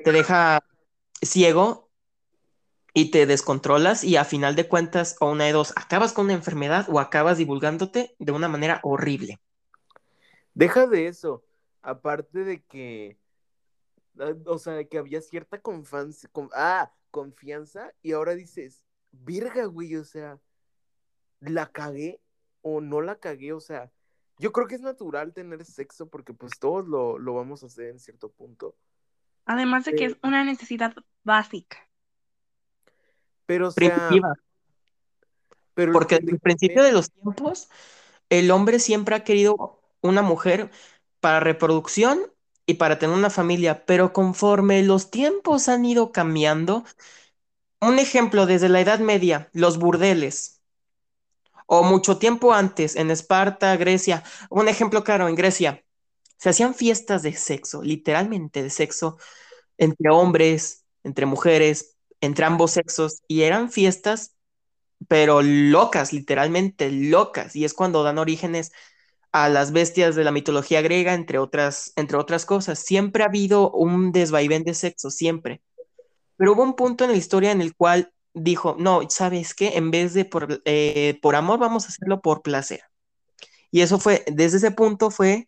te 0.03 0.11
deja 0.11 0.63
ciego 1.21 1.84
y 2.97 3.11
te 3.11 3.25
descontrolas 3.25 4.05
y 4.05 4.15
a 4.15 4.23
final 4.23 4.55
de 4.55 4.69
cuentas, 4.69 5.17
o 5.19 5.29
una 5.29 5.43
de 5.43 5.51
dos, 5.51 5.73
acabas 5.75 6.13
con 6.13 6.25
una 6.25 6.33
enfermedad 6.33 6.87
o 6.89 7.01
acabas 7.01 7.37
divulgándote 7.37 8.15
de 8.19 8.31
una 8.31 8.47
manera 8.47 8.79
horrible. 8.83 9.41
Deja 10.53 10.87
de 10.87 11.07
eso, 11.07 11.43
aparte 11.81 12.45
de 12.45 12.63
que, 12.63 13.17
ah, 14.17 14.33
o 14.45 14.57
sea, 14.57 14.73
de 14.73 14.87
que 14.87 14.97
había 14.97 15.19
cierta 15.19 15.59
confianza, 15.59 16.29
ah, 16.53 16.93
confianza 17.11 17.91
y 18.01 18.13
ahora 18.13 18.33
dices, 18.33 18.85
virga, 19.11 19.65
güey, 19.65 19.97
o 19.97 20.05
sea, 20.05 20.39
la 21.41 21.69
cagué 21.73 22.21
o 22.61 22.79
no 22.79 23.01
la 23.01 23.15
cagué, 23.15 23.51
o 23.51 23.59
sea, 23.59 23.91
yo 24.39 24.53
creo 24.53 24.67
que 24.67 24.75
es 24.75 24.81
natural 24.81 25.33
tener 25.33 25.65
sexo 25.65 26.09
porque 26.09 26.33
pues 26.33 26.57
todos 26.59 26.87
lo, 26.87 27.19
lo 27.19 27.33
vamos 27.33 27.61
a 27.61 27.65
hacer 27.65 27.89
en 27.89 27.99
cierto 27.99 28.31
punto. 28.31 28.77
Además 29.43 29.83
de 29.83 29.95
que 29.95 30.05
es 30.05 30.17
una 30.23 30.45
necesidad 30.45 30.95
básica. 31.25 31.84
Pero, 33.45 33.67
o 33.67 33.71
sea, 33.71 34.09
pero 35.73 35.93
Porque 35.93 36.15
desde 36.15 36.31
el 36.31 36.39
principio 36.39 36.83
de 36.83 36.91
los 36.91 37.11
tiempos, 37.11 37.69
el 38.29 38.49
hombre 38.51 38.79
siempre 38.79 39.15
ha 39.15 39.23
querido 39.23 39.81
una 40.01 40.21
mujer 40.21 40.71
para 41.19 41.39
reproducción 41.39 42.19
y 42.65 42.75
para 42.75 42.97
tener 42.97 43.15
una 43.15 43.29
familia, 43.29 43.85
pero 43.85 44.13
conforme 44.13 44.81
los 44.83 45.11
tiempos 45.11 45.69
han 45.69 45.85
ido 45.85 46.11
cambiando, 46.11 46.83
un 47.81 47.99
ejemplo 47.99 48.45
desde 48.45 48.69
la 48.69 48.81
Edad 48.81 48.99
Media, 48.99 49.49
los 49.53 49.77
burdeles, 49.77 50.61
o 51.67 51.83
mucho 51.83 52.17
tiempo 52.17 52.53
antes, 52.53 52.95
en 52.95 53.11
Esparta, 53.11 53.75
Grecia, 53.77 54.23
un 54.49 54.67
ejemplo 54.67 55.03
claro, 55.03 55.27
en 55.27 55.35
Grecia, 55.35 55.83
se 56.37 56.49
hacían 56.49 56.75
fiestas 56.75 57.23
de 57.23 57.33
sexo, 57.33 57.81
literalmente 57.81 58.63
de 58.63 58.69
sexo, 58.69 59.17
entre 59.77 60.09
hombres, 60.09 60.85
entre 61.03 61.25
mujeres, 61.25 61.94
entre 62.21 62.45
ambos 62.45 62.71
sexos, 62.71 63.21
y 63.27 63.41
eran 63.43 63.71
fiestas, 63.71 64.35
pero 65.07 65.41
locas, 65.41 66.13
literalmente 66.13 66.91
locas, 66.91 67.55
y 67.55 67.65
es 67.65 67.73
cuando 67.73 68.03
dan 68.03 68.17
orígenes 68.17 68.71
a 69.31 69.49
las 69.49 69.71
bestias 69.73 70.15
de 70.15 70.23
la 70.23 70.31
mitología 70.31 70.81
griega, 70.81 71.13
entre 71.13 71.39
otras, 71.39 71.91
entre 71.97 72.17
otras 72.17 72.45
cosas. 72.45 72.79
Siempre 72.79 73.23
ha 73.23 73.27
habido 73.27 73.69
un 73.71 74.11
desvaivén 74.13 74.63
de 74.63 74.73
sexo, 74.73 75.11
siempre. 75.11 75.61
pero 76.37 76.53
hubo 76.53 76.63
un 76.63 76.75
punto 76.75 77.05
en 77.05 77.11
la 77.11 77.17
historia 77.17 77.51
en 77.51 77.61
el 77.61 77.75
cual 77.75 78.13
dijo, 78.33 78.75
no, 78.79 79.01
¿sabes 79.09 79.53
qué? 79.55 79.77
En 79.77 79.91
vez 79.91 80.13
de 80.13 80.25
por, 80.25 80.61
eh, 80.65 81.19
por 81.21 81.35
amor, 81.35 81.59
vamos 81.59 81.85
a 81.85 81.89
hacerlo 81.89 82.21
por 82.21 82.41
placer. 82.41 82.81
Y 83.71 83.81
eso 83.81 83.99
fue, 83.99 84.23
desde 84.31 84.57
ese 84.57 84.71
punto 84.71 85.11
fue 85.11 85.47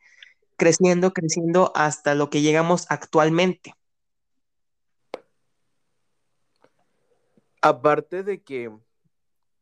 creciendo, 0.58 1.14
creciendo 1.14 1.72
hasta 1.76 2.16
lo 2.16 2.30
que 2.30 2.42
llegamos 2.42 2.86
actualmente. 2.90 3.74
Aparte 7.68 8.24
de 8.24 8.42
que 8.42 8.72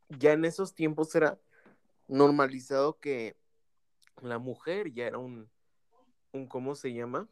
ya 0.10 0.34
en 0.34 0.46
esos 0.46 0.76
tiempos 0.76 1.16
era 1.16 1.40
normalizado 2.08 3.00
que 3.00 3.36
la 4.22 4.38
mujer 4.38 4.94
ya 4.94 5.08
era 5.08 5.18
un, 5.18 5.50
un 6.32 6.46
¿cómo 6.48 6.76
se 6.76 6.94
llama? 6.94 7.28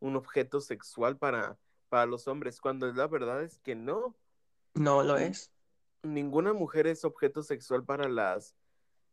Un 0.00 0.16
objeto 0.16 0.62
sexual 0.62 1.18
para, 1.18 1.58
para 1.90 2.06
los 2.06 2.26
hombres, 2.26 2.58
cuando 2.58 2.90
la 2.90 3.06
verdad 3.06 3.42
es 3.42 3.58
que 3.58 3.74
no. 3.74 4.16
No 4.74 5.02
lo 5.02 5.18
es. 5.18 5.52
Ninguna 6.02 6.54
mujer 6.54 6.86
es 6.86 7.04
objeto 7.04 7.42
sexual 7.42 7.84
para 7.84 8.08
las, 8.08 8.54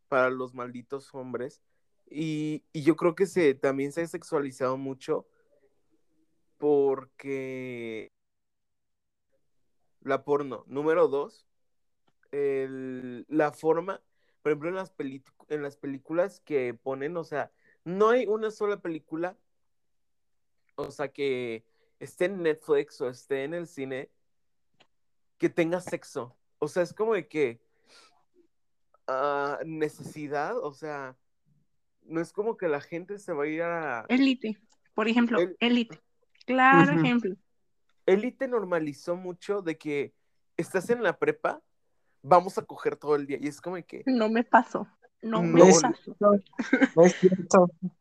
para 0.08 0.30
los 0.30 0.54
malditos 0.54 1.14
hombres. 1.14 1.60
Y, 2.08 2.64
y 2.72 2.82
yo 2.84 2.96
creo 2.96 3.14
que 3.14 3.26
se, 3.26 3.52
también 3.54 3.92
se 3.92 4.00
ha 4.00 4.06
sexualizado 4.06 4.78
mucho 4.78 5.26
porque 6.56 8.10
la 10.02 10.24
porno. 10.24 10.64
Número 10.66 11.08
dos, 11.08 11.46
el, 12.32 13.26
la 13.28 13.52
forma, 13.52 14.00
por 14.42 14.52
ejemplo, 14.52 14.68
en 14.68 14.76
las, 14.76 14.94
en 15.48 15.62
las 15.62 15.76
películas 15.76 16.40
que 16.40 16.74
ponen, 16.74 17.16
o 17.16 17.24
sea, 17.24 17.50
no 17.84 18.10
hay 18.10 18.26
una 18.26 18.50
sola 18.50 18.80
película, 18.80 19.36
o 20.76 20.90
sea, 20.90 21.08
que 21.08 21.64
esté 21.98 22.26
en 22.26 22.42
Netflix 22.42 23.00
o 23.00 23.08
esté 23.08 23.44
en 23.44 23.54
el 23.54 23.66
cine, 23.66 24.10
que 25.38 25.48
tenga 25.48 25.80
sexo. 25.80 26.36
O 26.58 26.68
sea, 26.68 26.82
es 26.82 26.92
como 26.92 27.14
de 27.14 27.26
que 27.28 27.60
uh, 29.08 29.64
necesidad, 29.64 30.58
o 30.58 30.72
sea, 30.72 31.16
no 32.02 32.20
es 32.20 32.32
como 32.32 32.56
que 32.56 32.68
la 32.68 32.80
gente 32.80 33.18
se 33.18 33.32
va 33.32 33.44
a 33.44 33.46
ir 33.46 33.62
a... 33.62 34.06
Elite, 34.08 34.58
por 34.94 35.08
ejemplo, 35.08 35.38
Elite. 35.58 36.00
Claro 36.46 36.98
ejemplo. 36.98 37.36
Elite 38.06 38.48
normalizó 38.48 39.16
mucho 39.16 39.62
de 39.62 39.78
que 39.78 40.14
estás 40.56 40.90
en 40.90 41.02
la 41.02 41.18
prepa, 41.18 41.62
vamos 42.22 42.58
a 42.58 42.62
coger 42.62 42.96
todo 42.96 43.16
el 43.16 43.26
día. 43.26 43.38
Y 43.40 43.48
es 43.48 43.60
como 43.60 43.76
que. 43.84 44.02
No 44.06 44.28
me 44.28 44.44
pasó. 44.44 44.86
No, 45.22 45.42
me 45.42 45.60
pasó. 45.60 46.16
No 46.96 47.04
es 47.04 47.14
cierto. 47.16 47.70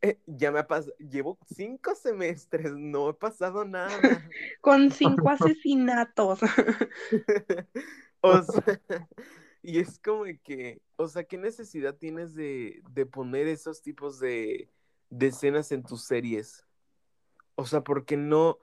Eh, 0.00 0.18
ya 0.24 0.50
me 0.50 0.60
ha 0.60 0.66
pasado, 0.66 0.94
llevo 0.96 1.38
cinco 1.54 1.94
semestres, 1.94 2.72
no 2.72 3.10
he 3.10 3.12
pasado 3.12 3.66
nada. 3.66 3.90
Con 4.62 4.90
cinco 4.90 5.28
asesinatos. 5.28 6.40
o 8.22 8.42
sea, 8.42 8.80
y 9.62 9.78
es 9.78 9.98
como 9.98 10.24
que, 10.42 10.80
o 10.96 11.06
sea, 11.06 11.24
¿qué 11.24 11.36
necesidad 11.36 11.96
tienes 11.96 12.34
de, 12.34 12.82
de 12.92 13.04
poner 13.04 13.46
esos 13.46 13.82
tipos 13.82 14.18
de, 14.18 14.70
de 15.10 15.26
escenas 15.26 15.70
en 15.70 15.82
tus 15.82 16.04
series? 16.04 16.64
O 17.54 17.66
sea, 17.66 17.82
porque 17.82 18.16
no, 18.16 18.58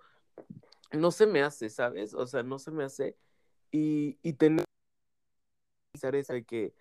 no 0.95 1.11
se 1.11 1.27
me 1.27 1.41
hace, 1.43 1.69
¿sabes? 1.69 2.13
O 2.13 2.27
sea, 2.27 2.43
no 2.43 2.59
se 2.59 2.71
me 2.71 2.83
hace. 2.83 3.17
Y, 3.71 4.19
y 4.23 4.33
tener 4.33 4.65
eso 5.93 6.33
de 6.33 6.43
que 6.45 6.73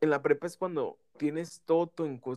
en 0.00 0.10
la 0.10 0.22
prepa 0.22 0.46
es 0.46 0.56
cuando 0.56 0.98
tienes 1.18 1.62
todos 1.64 1.90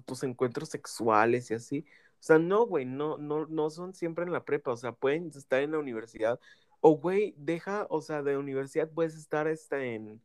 tus 0.06 0.24
encuentros 0.24 0.70
sexuales 0.70 1.52
y 1.52 1.56
así. 1.56 1.86
O 2.20 2.24
sea, 2.26 2.40
no, 2.40 2.66
güey, 2.66 2.86
no, 2.86 3.18
no, 3.18 3.46
no 3.48 3.70
son 3.70 3.94
siempre 3.94 4.26
en 4.26 4.32
la 4.32 4.46
prepa, 4.46 4.72
o 4.72 4.78
sea, 4.78 4.92
pueden 4.94 5.32
estar 5.36 5.62
en 5.62 5.72
la 5.72 5.80
universidad. 5.80 6.40
O, 6.82 6.92
güey, 6.98 7.36
deja, 7.38 7.88
o 7.90 8.02
sea, 8.02 8.24
de 8.24 8.38
universidad 8.38 8.90
puedes 8.90 9.16
estar 9.16 9.48
hasta 9.48 9.84
en, 9.84 10.22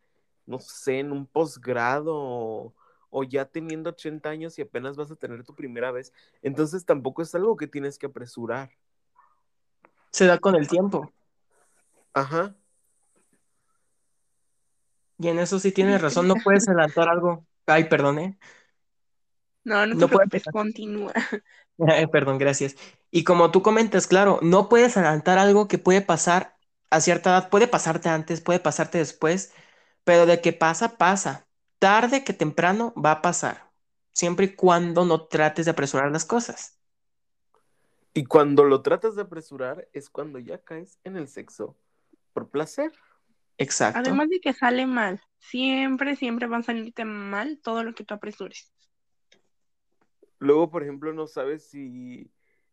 no 0.47 0.59
sé, 0.61 1.01
en 1.01 1.13
un 1.13 1.27
posgrado 1.27 2.15
o, 2.17 2.75
o 3.11 3.25
ya 3.25 3.47
teniendo 3.47 3.91
80 3.91 4.31
años 4.31 4.59
y 4.59 4.63
apenas 4.63 4.97
vas 4.97 5.11
a 5.11 5.17
tener 5.17 5.45
tu 5.45 5.55
primera 5.55 5.91
vez. 5.93 6.13
Entonces 6.43 6.85
tampoco 6.85 7.23
es 7.23 7.35
algo 7.35 7.57
que 7.57 7.67
tienes 7.67 7.99
que 7.99 8.07
apresurar 8.07 8.71
se 10.12 10.27
da 10.27 10.38
con 10.38 10.55
el 10.55 10.68
tiempo. 10.68 11.12
Ajá. 12.12 12.55
Y 15.18 15.29
en 15.29 15.38
eso 15.38 15.59
sí 15.59 15.70
tienes 15.70 16.01
razón, 16.01 16.27
no 16.29 16.35
puedes 16.37 16.66
adelantar 16.68 17.09
algo. 17.09 17.46
Ay, 17.66 17.85
perdón, 17.85 18.18
¿eh? 18.18 18.38
No, 19.64 19.85
no, 19.87 19.99
te 19.99 20.09
preocupes, 20.09 20.44
continúa. 20.51 21.12
perdón, 22.11 22.38
gracias. 22.38 22.77
Y 23.11 23.25
como 23.25 23.51
tú 23.51 23.62
comentas, 23.62 24.07
claro, 24.07 24.38
no 24.42 24.68
puedes 24.68 24.96
adelantar 24.96 25.38
algo 25.38 25.68
que 25.68 25.79
puede 25.79 26.01
pasar 26.01 26.57
a 26.90 27.01
cierta 27.01 27.31
edad, 27.31 27.51
puede 27.51 27.68
pasarte 27.68 28.09
antes, 28.09 28.40
puede 28.40 28.61
pasarte 28.61 28.99
después, 28.99 29.53
pero 30.05 30.27
de 30.27 30.40
que 30.40 30.53
pasa, 30.53 30.96
pasa. 30.96 31.46
Tarde 31.79 32.25
que 32.25 32.33
temprano 32.33 32.94
va 32.94 33.12
a 33.12 33.23
pasar, 33.23 33.70
siempre 34.12 34.46
y 34.46 34.55
cuando 34.55 35.05
no 35.05 35.27
trates 35.27 35.66
de 35.66 35.73
apresurar 35.73 36.11
las 36.11 36.25
cosas. 36.25 36.80
Y 38.12 38.25
cuando 38.25 38.64
lo 38.64 38.83
tratas 38.83 39.14
de 39.14 39.23
apresurar 39.23 39.88
es 39.92 40.11
cuando 40.11 40.38
ya 40.38 40.59
caes 40.59 40.99
en 41.05 41.16
el 41.16 41.29
sexo 41.29 41.77
por 42.33 42.51
placer. 42.51 42.92
Exacto. 43.57 44.01
Además 44.01 44.29
de 44.31 44.40
que 44.40 44.53
sale 44.53 44.87
mal, 44.87 45.20
siempre, 45.38 46.16
siempre 46.16 46.46
van 46.46 46.61
a 46.61 46.64
salirte 46.64 47.05
mal 47.05 47.61
todo 47.62 47.85
lo 47.85 47.94
que 47.94 48.05
tú 48.05 48.14
apresures. 48.14 48.73
Luego, 50.38 50.70
por 50.70 50.83
ejemplo, 50.83 51.12
no 51.12 51.27
sabes 51.27 51.64
si 51.68 52.31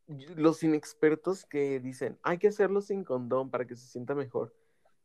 los 0.08 0.64
inexpertos 0.64 1.46
que 1.46 1.80
dicen, 1.82 2.18
hay 2.24 2.38
que 2.38 2.48
hacerlo 2.48 2.82
sin 2.82 3.04
condón 3.04 3.52
para 3.52 3.68
que 3.68 3.76
se 3.76 3.88
sienta 3.88 4.16
mejor. 4.16 4.56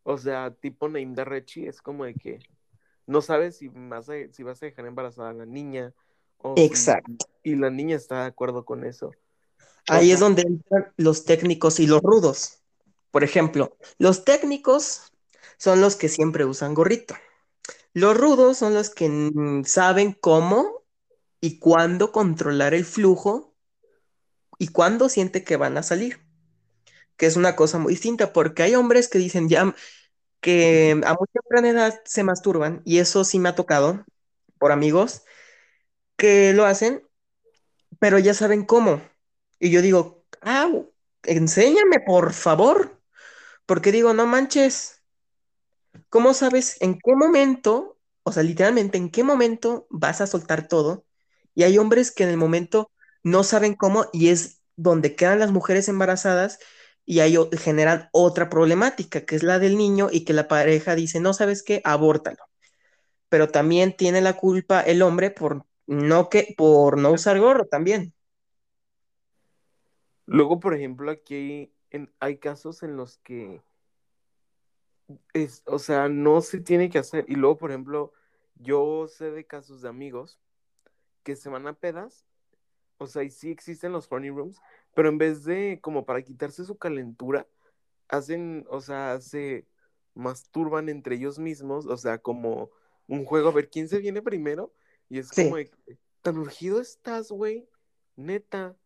O 0.04 0.16
sea, 0.16 0.52
tipo 0.54 0.88
Naim 0.88 1.14
Rechi 1.14 1.66
es 1.66 1.82
como 1.82 2.04
de 2.04 2.14
que 2.14 2.38
no 3.06 3.20
sabes 3.20 3.58
si 3.58 3.68
vas 3.68 4.08
a, 4.08 4.14
si 4.30 4.42
vas 4.42 4.62
a 4.62 4.66
dejar 4.66 4.86
embarazada 4.86 5.30
a 5.30 5.34
la 5.34 5.46
niña. 5.46 5.92
O 6.38 6.54
Exacto. 6.56 7.26
y 7.42 7.56
la 7.56 7.70
niña 7.70 7.96
está 7.96 8.22
de 8.22 8.26
acuerdo 8.26 8.64
con 8.64 8.84
eso. 8.84 9.12
Ahí 9.88 10.12
es 10.12 10.20
donde 10.20 10.42
entran 10.42 10.92
los 10.96 11.24
técnicos 11.24 11.80
y 11.80 11.86
los 11.86 12.00
rudos. 12.02 12.60
Por 13.10 13.24
ejemplo, 13.24 13.76
los 13.98 14.24
técnicos 14.24 15.12
son 15.58 15.80
los 15.80 15.96
que 15.96 16.08
siempre 16.08 16.44
usan 16.44 16.74
gorrito. 16.74 17.14
Los 17.92 18.16
rudos 18.16 18.58
son 18.58 18.74
los 18.74 18.90
que 18.90 19.30
saben 19.66 20.12
cómo 20.12 20.82
y 21.40 21.58
cuándo 21.58 22.12
controlar 22.12 22.74
el 22.74 22.84
flujo 22.84 23.54
y 24.58 24.68
cuándo 24.68 25.08
siente 25.08 25.44
que 25.44 25.56
van 25.56 25.76
a 25.76 25.82
salir. 25.82 26.20
Que 27.16 27.26
es 27.26 27.36
una 27.36 27.56
cosa 27.56 27.78
muy 27.78 27.92
distinta, 27.92 28.32
porque 28.32 28.62
hay 28.62 28.74
hombres 28.74 29.08
que 29.08 29.18
dicen 29.18 29.48
ya 29.48 29.74
que 30.40 31.00
a 31.04 31.14
muy 31.14 31.28
temprana 31.32 31.70
edad 31.70 32.00
se 32.04 32.24
masturban, 32.24 32.82
y 32.84 32.98
eso 32.98 33.24
sí 33.24 33.38
me 33.38 33.48
ha 33.48 33.54
tocado 33.54 34.04
por 34.58 34.72
amigos 34.72 35.22
que 36.16 36.52
lo 36.52 36.64
hacen, 36.64 37.06
pero 38.00 38.18
ya 38.18 38.34
saben 38.34 38.64
cómo. 38.64 39.02
Y 39.62 39.70
yo 39.70 39.80
digo, 39.80 40.24
ah, 40.40 40.68
enséñame, 41.22 42.00
por 42.00 42.32
favor. 42.32 43.00
Porque 43.66 43.92
digo, 43.92 44.12
no 44.14 44.26
manches, 44.26 45.02
¿cómo 46.08 46.34
sabes 46.34 46.76
en 46.80 46.94
qué 46.94 47.14
momento, 47.14 47.96
o 48.24 48.32
sea, 48.32 48.42
literalmente, 48.42 48.98
en 48.98 49.08
qué 49.10 49.22
momento 49.22 49.86
vas 49.88 50.20
a 50.20 50.26
soltar 50.26 50.66
todo? 50.66 51.06
Y 51.54 51.62
hay 51.62 51.78
hombres 51.78 52.10
que 52.10 52.24
en 52.24 52.30
el 52.30 52.36
momento 52.38 52.90
no 53.22 53.44
saben 53.44 53.74
cómo 53.76 54.06
y 54.12 54.30
es 54.30 54.62
donde 54.76 55.14
quedan 55.14 55.38
las 55.38 55.52
mujeres 55.52 55.88
embarazadas 55.88 56.58
y 57.04 57.20
ahí 57.20 57.36
generan 57.56 58.08
otra 58.12 58.50
problemática, 58.50 59.24
que 59.24 59.36
es 59.36 59.44
la 59.44 59.60
del 59.60 59.76
niño 59.76 60.08
y 60.10 60.24
que 60.24 60.32
la 60.32 60.48
pareja 60.48 60.96
dice, 60.96 61.20
no 61.20 61.34
sabes 61.34 61.62
qué, 61.62 61.80
abórtalo. 61.84 62.38
Pero 63.28 63.48
también 63.48 63.96
tiene 63.96 64.20
la 64.20 64.34
culpa 64.36 64.80
el 64.82 65.02
hombre 65.02 65.30
por 65.30 65.66
no 65.86 66.28
que 66.30 66.54
por 66.56 66.98
no 66.98 67.12
usar 67.12 67.40
gorro 67.40 67.66
también. 67.66 68.14
Luego, 70.32 70.60
por 70.60 70.74
ejemplo, 70.74 71.10
aquí 71.10 71.74
hay, 72.18 72.38
casos 72.38 72.82
en 72.82 72.96
los 72.96 73.18
que, 73.18 73.60
es, 75.34 75.62
o 75.66 75.78
sea, 75.78 76.08
no 76.08 76.40
se 76.40 76.60
tiene 76.60 76.88
que 76.88 76.98
hacer. 76.98 77.26
Y 77.28 77.34
luego, 77.34 77.58
por 77.58 77.70
ejemplo, 77.70 78.14
yo 78.54 79.08
sé 79.08 79.30
de 79.30 79.46
casos 79.46 79.82
de 79.82 79.90
amigos 79.90 80.40
que 81.22 81.36
se 81.36 81.50
van 81.50 81.66
a 81.66 81.74
pedas, 81.74 82.24
o 82.96 83.06
sea, 83.06 83.24
y 83.24 83.30
sí 83.30 83.50
existen 83.50 83.92
los 83.92 84.10
horny 84.10 84.30
rooms, 84.30 84.58
pero 84.94 85.10
en 85.10 85.18
vez 85.18 85.44
de 85.44 85.80
como 85.82 86.06
para 86.06 86.22
quitarse 86.22 86.64
su 86.64 86.78
calentura, 86.78 87.46
hacen, 88.08 88.64
o 88.70 88.80
sea, 88.80 89.20
se 89.20 89.66
masturban 90.14 90.88
entre 90.88 91.16
ellos 91.16 91.38
mismos, 91.38 91.84
o 91.84 91.96
sea, 91.98 92.16
como 92.16 92.70
un 93.06 93.26
juego 93.26 93.50
a 93.50 93.52
ver 93.52 93.68
quién 93.68 93.86
se 93.86 93.98
viene 93.98 94.22
primero, 94.22 94.72
y 95.10 95.18
es 95.18 95.30
como, 95.30 95.56
tan 96.22 96.38
urgido 96.38 96.80
estás, 96.80 97.30
güey, 97.30 97.68
neta 98.16 98.78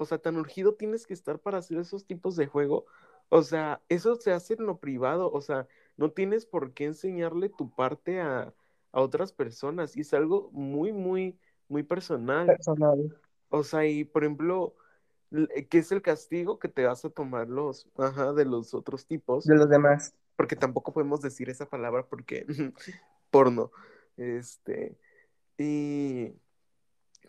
o 0.00 0.06
sea, 0.06 0.18
tan 0.18 0.36
urgido 0.36 0.74
tienes 0.74 1.06
que 1.06 1.14
estar 1.14 1.38
para 1.38 1.58
hacer 1.58 1.78
esos 1.78 2.06
tipos 2.06 2.34
de 2.36 2.46
juego. 2.46 2.86
O 3.28 3.42
sea, 3.42 3.80
eso 3.88 4.16
se 4.16 4.32
hace 4.32 4.54
en 4.54 4.66
lo 4.66 4.78
privado, 4.78 5.30
o 5.30 5.40
sea, 5.40 5.68
no 5.96 6.10
tienes 6.10 6.46
por 6.46 6.72
qué 6.72 6.86
enseñarle 6.86 7.48
tu 7.50 7.70
parte 7.70 8.20
a, 8.20 8.52
otras 8.92 9.30
personas 9.30 9.96
y 9.96 10.00
es 10.00 10.12
algo 10.14 10.50
muy, 10.50 10.92
muy, 10.92 11.38
muy 11.68 11.84
personal. 11.84 12.48
Personal. 12.48 13.20
O 13.48 13.62
sea, 13.62 13.86
y 13.86 14.02
por 14.02 14.24
ejemplo, 14.24 14.74
L- 15.30 15.48
¿Qué 15.68 15.78
es 15.78 15.92
el 15.92 16.02
castigo 16.02 16.58
que 16.58 16.66
te 16.66 16.84
vas 16.84 17.04
a 17.04 17.10
tomar 17.10 17.48
los, 17.48 17.88
ajá, 17.96 18.32
de 18.32 18.44
los 18.44 18.74
otros 18.74 19.06
tipos? 19.06 19.44
de 19.44 19.54
los 19.54 19.68
demás. 19.68 20.12
Porque 20.34 20.56
tampoco 20.56 20.92
podemos 20.92 21.20
decir 21.20 21.50
esa 21.50 21.68
palabra 21.68 22.04
porque 22.08 22.46
porno. 23.30 23.70
Este, 24.16 24.98
y, 25.56 26.32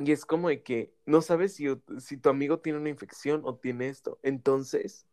y 0.04 0.12
es 0.12 0.26
como 0.26 0.50
de 0.50 0.64
que 0.64 0.94
no 1.06 1.22
sabes 1.22 1.56
si, 1.56 1.66
si 2.00 2.18
tu 2.18 2.30
amigo 2.30 2.60
tiene 2.60 2.80
una 2.80 2.90
infección 2.90 3.42
o 3.44 3.56
tiene 3.56 3.90
esto. 3.90 4.20
Entonces, 4.24 5.06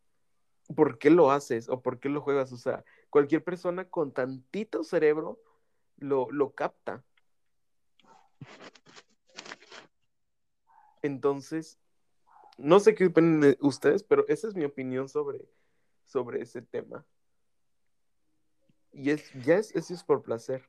¿por 0.74 0.98
qué 0.98 1.10
lo 1.10 1.30
haces 1.30 1.68
o 1.68 1.82
por 1.82 1.98
qué 1.98 2.08
lo 2.08 2.20
juegas? 2.20 2.52
O 2.52 2.56
sea, 2.56 2.84
cualquier 3.10 3.42
persona 3.44 3.88
con 3.88 4.12
tantito 4.12 4.84
cerebro 4.84 5.40
lo, 5.96 6.30
lo 6.30 6.54
capta. 6.54 7.04
Entonces, 11.02 11.78
no 12.56 12.80
sé 12.80 12.94
qué 12.94 13.06
opinan 13.06 13.40
de 13.40 13.58
ustedes, 13.60 14.02
pero 14.02 14.26
esa 14.28 14.48
es 14.48 14.54
mi 14.54 14.64
opinión 14.64 15.08
sobre, 15.08 15.48
sobre 16.04 16.42
ese 16.42 16.62
tema. 16.62 17.04
Y 18.92 19.10
es, 19.10 19.32
ya 19.44 19.56
es, 19.56 19.74
eso 19.74 19.94
es 19.94 20.02
por 20.02 20.22
placer. 20.22 20.68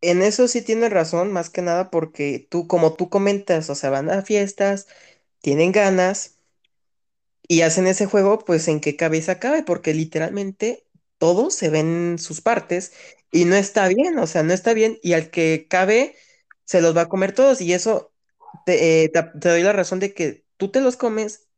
En 0.00 0.22
eso 0.22 0.48
sí 0.48 0.62
tienes 0.62 0.90
razón, 0.92 1.32
más 1.32 1.50
que 1.50 1.62
nada 1.62 1.90
porque 1.90 2.46
tú, 2.50 2.66
como 2.68 2.94
tú 2.94 3.08
comentas, 3.10 3.70
o 3.70 3.74
sea, 3.76 3.90
van 3.90 4.10
a 4.10 4.22
fiestas, 4.22 4.86
tienen 5.40 5.72
ganas 5.72 6.36
y 7.48 7.62
hacen 7.62 7.86
ese 7.86 8.06
juego, 8.06 8.38
pues 8.40 8.68
en 8.68 8.80
qué 8.80 8.96
cabeza 8.96 9.38
cabe, 9.40 9.62
porque 9.62 9.94
literalmente 9.94 10.86
todo 11.18 11.50
se 11.50 11.70
ve 11.70 11.80
en 11.80 12.18
sus 12.18 12.40
partes 12.40 12.92
y 13.32 13.44
no 13.44 13.56
está 13.56 13.88
bien, 13.88 14.18
o 14.18 14.26
sea, 14.26 14.42
no 14.42 14.52
está 14.52 14.74
bien 14.74 14.98
y 15.02 15.14
al 15.14 15.30
que 15.30 15.66
cabe 15.68 16.16
se 16.64 16.80
los 16.82 16.96
va 16.96 17.02
a 17.02 17.08
comer 17.08 17.32
todos 17.34 17.60
y 17.60 17.72
eso 17.72 18.12
te, 18.66 19.04
eh, 19.04 19.12
doy 19.34 19.62
la 19.62 19.72
razón 19.72 20.00
de 20.00 20.14
que 20.14 20.44
tú 20.58 20.70
te 20.70 20.80
los 20.80 20.96
comes 20.96 21.48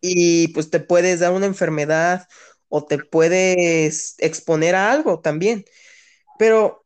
y 0.00 0.48
pues 0.48 0.70
te 0.70 0.80
puedes 0.80 1.20
dar 1.20 1.32
una 1.32 1.46
enfermedad 1.46 2.28
o 2.68 2.86
te 2.86 2.98
puedes 2.98 4.16
exponer 4.18 4.74
a 4.76 4.92
algo 4.92 5.20
también, 5.20 5.64
pero 6.38 6.81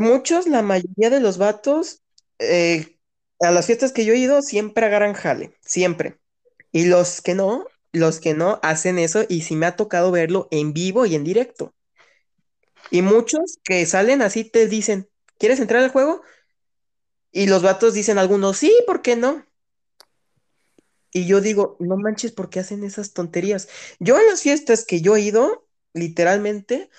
muchos, 0.00 0.46
la 0.46 0.62
mayoría 0.62 1.10
de 1.10 1.20
los 1.20 1.38
vatos, 1.38 2.02
eh, 2.38 2.98
a 3.40 3.50
las 3.50 3.66
fiestas 3.66 3.92
que 3.92 4.04
yo 4.04 4.14
he 4.14 4.18
ido, 4.18 4.42
siempre 4.42 4.86
agarran 4.86 5.14
jale, 5.14 5.54
siempre. 5.60 6.18
Y 6.72 6.86
los 6.86 7.20
que 7.20 7.34
no, 7.34 7.66
los 7.92 8.20
que 8.20 8.34
no 8.34 8.58
hacen 8.62 8.98
eso 8.98 9.24
y 9.28 9.42
sí 9.42 9.56
me 9.56 9.66
ha 9.66 9.76
tocado 9.76 10.10
verlo 10.10 10.48
en 10.50 10.72
vivo 10.72 11.06
y 11.06 11.14
en 11.14 11.24
directo. 11.24 11.74
Y 12.90 13.02
muchos 13.02 13.58
que 13.64 13.86
salen 13.86 14.22
así 14.22 14.44
te 14.44 14.68
dicen, 14.68 15.08
¿quieres 15.38 15.60
entrar 15.60 15.82
al 15.82 15.90
juego? 15.90 16.22
Y 17.32 17.46
los 17.46 17.62
vatos 17.62 17.94
dicen 17.94 18.18
algunos, 18.18 18.58
sí, 18.58 18.72
¿por 18.86 19.02
qué 19.02 19.16
no? 19.16 19.44
Y 21.12 21.26
yo 21.26 21.40
digo, 21.40 21.76
no 21.78 21.96
manches, 21.96 22.32
¿por 22.32 22.50
qué 22.50 22.60
hacen 22.60 22.82
esas 22.84 23.12
tonterías? 23.12 23.68
Yo 24.00 24.18
en 24.18 24.26
las 24.26 24.42
fiestas 24.42 24.84
que 24.84 25.00
yo 25.00 25.16
he 25.16 25.20
ido, 25.20 25.66
literalmente, 25.92 26.90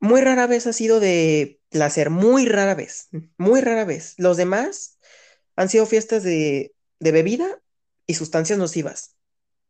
muy 0.00 0.20
rara 0.20 0.46
vez 0.46 0.66
ha 0.66 0.72
sido 0.72 1.00
de 1.00 1.60
placer, 1.70 2.10
muy 2.10 2.46
rara 2.46 2.74
vez, 2.74 3.08
muy 3.36 3.60
rara 3.60 3.84
vez. 3.84 4.14
Los 4.18 4.36
demás 4.36 4.98
han 5.56 5.68
sido 5.68 5.86
fiestas 5.86 6.22
de, 6.22 6.74
de 6.98 7.12
bebida 7.12 7.60
y 8.06 8.14
sustancias 8.14 8.58
nocivas, 8.58 9.16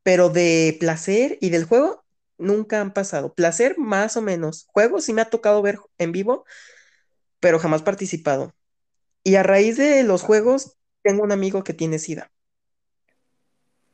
pero 0.03 0.31
de 0.31 0.77
placer 0.81 1.39
y 1.41 1.51
del 1.51 1.65
juego 1.65 2.05
nunca 2.39 2.81
han 2.81 2.93
pasado. 2.93 3.35
Placer 3.35 3.77
más 3.79 4.17
o 4.17 4.23
menos. 4.23 4.67
Juegos 4.69 5.05
sí 5.05 5.13
me 5.13 5.23
ha 5.23 5.31
tocado 5.31 5.63
ver 5.63 5.79
en 5.99 6.13
vivo, 6.13 6.45
pero 7.41 7.59
jamás 7.59 7.83
participado. 7.83 8.55
Y 9.23 9.35
a 9.35 9.43
raíz 9.43 9.77
de 9.77 10.03
los 10.03 10.23
juegos, 10.23 10.79
tengo 11.03 11.23
un 11.23 11.33
amigo 11.33 11.65
que 11.65 11.75
tiene 11.75 11.99
SIDA 11.99 12.31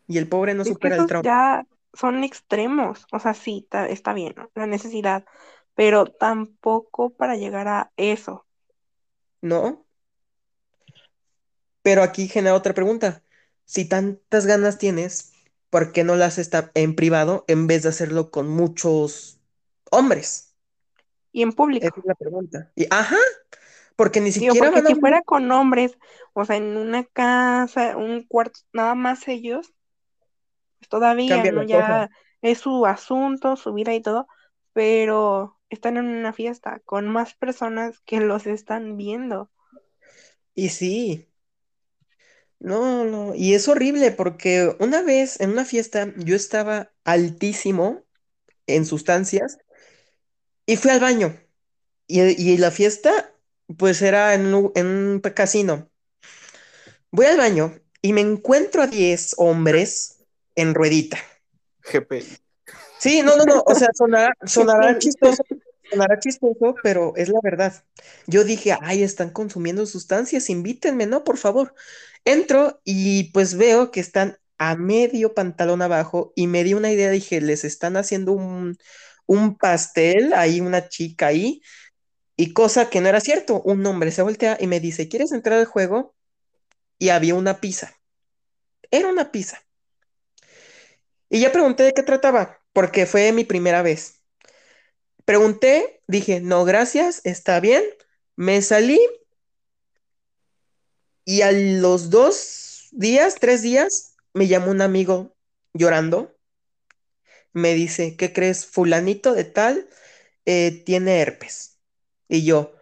y 0.06 0.18
el 0.18 0.28
pobre 0.28 0.54
no 0.54 0.64
supera 0.64 0.96
el 0.96 1.06
trauma. 1.06 1.24
ya 1.24 1.66
son 1.92 2.24
extremos. 2.24 3.06
O 3.12 3.18
sea, 3.18 3.34
sí, 3.34 3.62
está, 3.64 3.88
está 3.88 4.12
bien, 4.12 4.34
¿no? 4.36 4.50
La 4.54 4.66
necesidad, 4.66 5.24
pero 5.76 6.06
tampoco 6.06 7.10
para 7.16 7.36
llegar 7.36 7.68
a 7.68 7.92
eso. 7.98 8.46
¿no? 9.42 9.86
Pero 11.82 12.02
aquí 12.02 12.28
genera 12.28 12.54
otra 12.56 12.74
pregunta. 12.74 13.22
Si 13.64 13.84
tantas 13.88 14.46
ganas 14.46 14.78
tienes, 14.78 15.32
¿por 15.70 15.92
qué 15.92 16.04
no 16.04 16.16
las 16.16 16.38
está 16.38 16.70
en 16.74 16.94
privado 16.96 17.44
en 17.48 17.66
vez 17.66 17.82
de 17.82 17.90
hacerlo 17.90 18.30
con 18.30 18.48
muchos 18.48 19.40
hombres? 19.90 20.54
Y 21.32 21.42
en 21.42 21.52
Esa 21.78 21.92
público. 21.92 22.00
es 22.00 22.04
la 22.06 22.14
pregunta. 22.14 22.72
Y, 22.76 22.86
ajá, 22.90 23.16
porque 23.96 24.20
ni 24.20 24.32
Digo, 24.34 24.56
siquiera 24.56 24.56
porque 24.56 24.82
van 24.82 24.86
a 24.88 24.90
si 24.90 24.94
fuera 24.94 25.22
con 25.22 25.50
hombres, 25.50 25.98
o 26.34 26.44
sea, 26.44 26.56
en 26.56 26.76
una 26.76 27.04
casa, 27.04 27.96
un 27.96 28.22
cuarto, 28.26 28.60
nada 28.72 28.94
más 28.94 29.26
ellos, 29.28 29.72
pues 30.78 30.88
todavía, 30.88 31.48
¿no? 31.48 31.62
cosa. 31.68 32.00
Ya 32.02 32.10
es 32.42 32.58
su 32.60 32.86
asunto, 32.86 33.56
su 33.56 33.72
vida 33.74 33.94
y 33.94 34.02
todo, 34.02 34.26
pero 34.72 35.55
están 35.70 35.96
en 35.96 36.06
una 36.06 36.32
fiesta 36.32 36.80
con 36.84 37.08
más 37.08 37.34
personas 37.34 38.00
que 38.00 38.20
los 38.20 38.46
están 38.46 38.96
viendo. 38.96 39.50
Y 40.54 40.70
sí, 40.70 41.28
no, 42.58 43.04
no, 43.04 43.34
y 43.34 43.54
es 43.54 43.68
horrible 43.68 44.10
porque 44.12 44.74
una 44.80 45.02
vez 45.02 45.40
en 45.40 45.50
una 45.50 45.64
fiesta 45.64 46.12
yo 46.16 46.36
estaba 46.36 46.90
altísimo 47.04 48.04
en 48.66 48.86
sustancias 48.86 49.58
y 50.66 50.76
fui 50.76 50.90
al 50.90 51.00
baño. 51.00 51.38
Y, 52.06 52.20
y 52.22 52.56
la 52.58 52.70
fiesta, 52.70 53.32
pues 53.76 54.02
era 54.02 54.34
en 54.34 54.54
un, 54.54 54.72
en 54.74 54.86
un 54.86 55.20
casino. 55.20 55.90
Voy 57.10 57.26
al 57.26 57.38
baño 57.38 57.74
y 58.02 58.12
me 58.12 58.20
encuentro 58.20 58.82
a 58.82 58.86
10 58.86 59.34
hombres 59.38 60.18
en 60.54 60.74
ruedita. 60.74 61.18
GPI. 61.82 62.26
Sí, 62.98 63.22
no, 63.22 63.36
no, 63.36 63.44
no, 63.44 63.62
o 63.66 63.74
sea, 63.74 63.88
sonará, 63.94 64.32
sonará 64.46 64.98
chistoso, 64.98 65.42
sonará 65.90 66.18
chistoso, 66.18 66.74
pero 66.82 67.14
es 67.16 67.28
la 67.28 67.40
verdad. 67.42 67.84
Yo 68.26 68.44
dije, 68.44 68.76
ay, 68.80 69.02
están 69.02 69.30
consumiendo 69.30 69.86
sustancias, 69.86 70.50
invítenme, 70.50 71.06
¿no? 71.06 71.24
Por 71.24 71.38
favor. 71.38 71.74
Entro 72.24 72.80
y 72.84 73.30
pues 73.32 73.56
veo 73.56 73.90
que 73.90 74.00
están 74.00 74.38
a 74.58 74.76
medio 74.76 75.34
pantalón 75.34 75.82
abajo 75.82 76.32
y 76.36 76.46
me 76.46 76.64
di 76.64 76.74
una 76.74 76.90
idea, 76.92 77.10
dije, 77.10 77.40
les 77.40 77.64
están 77.64 77.96
haciendo 77.96 78.32
un, 78.32 78.78
un 79.26 79.56
pastel, 79.56 80.32
ahí 80.34 80.60
una 80.60 80.88
chica 80.88 81.28
ahí, 81.28 81.62
y 82.36 82.52
cosa 82.52 82.90
que 82.90 83.00
no 83.00 83.08
era 83.08 83.20
cierto, 83.20 83.62
un 83.62 83.84
hombre 83.86 84.10
se 84.12 84.22
voltea 84.22 84.58
y 84.60 84.66
me 84.66 84.80
dice, 84.80 85.08
¿quieres 85.08 85.32
entrar 85.32 85.58
al 85.58 85.66
juego? 85.66 86.14
Y 86.98 87.10
había 87.10 87.34
una 87.34 87.60
pizza. 87.60 87.94
Era 88.90 89.08
una 89.08 89.30
pizza. 89.32 89.60
Y 91.28 91.40
ya 91.40 91.52
pregunté 91.52 91.84
de 91.84 91.92
qué 91.94 92.02
trataba, 92.02 92.60
porque 92.72 93.06
fue 93.06 93.32
mi 93.32 93.44
primera 93.44 93.82
vez. 93.82 94.15
Pregunté, 95.26 96.02
dije, 96.06 96.40
no, 96.40 96.64
gracias, 96.64 97.20
está 97.24 97.60
bien. 97.60 97.84
Me 98.36 98.62
salí 98.62 98.98
y 101.24 101.42
a 101.42 101.52
los 101.52 102.10
dos 102.10 102.88
días, 102.92 103.36
tres 103.40 103.62
días, 103.62 104.16
me 104.32 104.46
llamó 104.46 104.70
un 104.70 104.80
amigo 104.82 105.36
llorando. 105.74 106.34
Me 107.52 107.74
dice, 107.74 108.16
¿qué 108.16 108.32
crees? 108.32 108.66
Fulanito 108.66 109.32
de 109.34 109.44
tal 109.44 109.88
eh, 110.46 110.82
tiene 110.86 111.20
herpes. 111.20 111.80
Y 112.28 112.44
yo, 112.44 112.74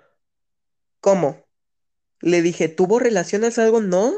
¿cómo? 1.00 1.44
Le 2.20 2.42
dije, 2.42 2.68
¿tuvo 2.68 3.00
relaciones 3.00 3.58
algo? 3.58 3.80
No, 3.82 4.14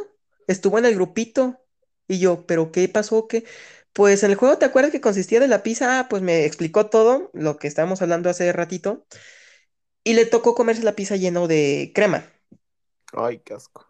estuvo 0.49 0.79
en 0.79 0.87
el 0.87 0.97
grupito. 0.97 1.61
Y 2.09 2.21
yo, 2.21 2.47
¿pero 2.47 2.73
qué 2.73 2.89
pasó? 2.89 3.29
¿Qué? 3.29 3.45
Pues 3.97 4.23
en 4.23 4.31
el 4.31 4.37
juego, 4.37 4.59
¿te 4.59 4.67
acuerdas 4.67 4.93
que 4.93 5.01
consistía 5.01 5.41
de 5.41 5.49
la 5.49 5.63
pizza? 5.63 5.99
Ah, 5.99 6.09
pues 6.11 6.21
me 6.21 6.45
explicó 6.45 6.91
todo 6.91 7.31
lo 7.33 7.57
que 7.57 7.67
estábamos 7.67 8.03
hablando 8.03 8.29
hace 8.29 8.53
ratito. 8.53 9.07
Y 10.05 10.13
le 10.13 10.27
tocó 10.27 10.55
comerse 10.55 10.83
la 10.83 10.93
pizza 10.93 11.17
lleno 11.17 11.49
de 11.49 11.93
crema. 11.95 12.31
Ay, 13.15 13.39
qué 13.39 13.55
asco. 13.55 13.87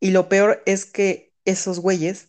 Y 0.00 0.10
lo 0.10 0.28
peor 0.28 0.64
es 0.66 0.84
que 0.84 1.32
esos 1.44 1.78
güeyes, 1.78 2.26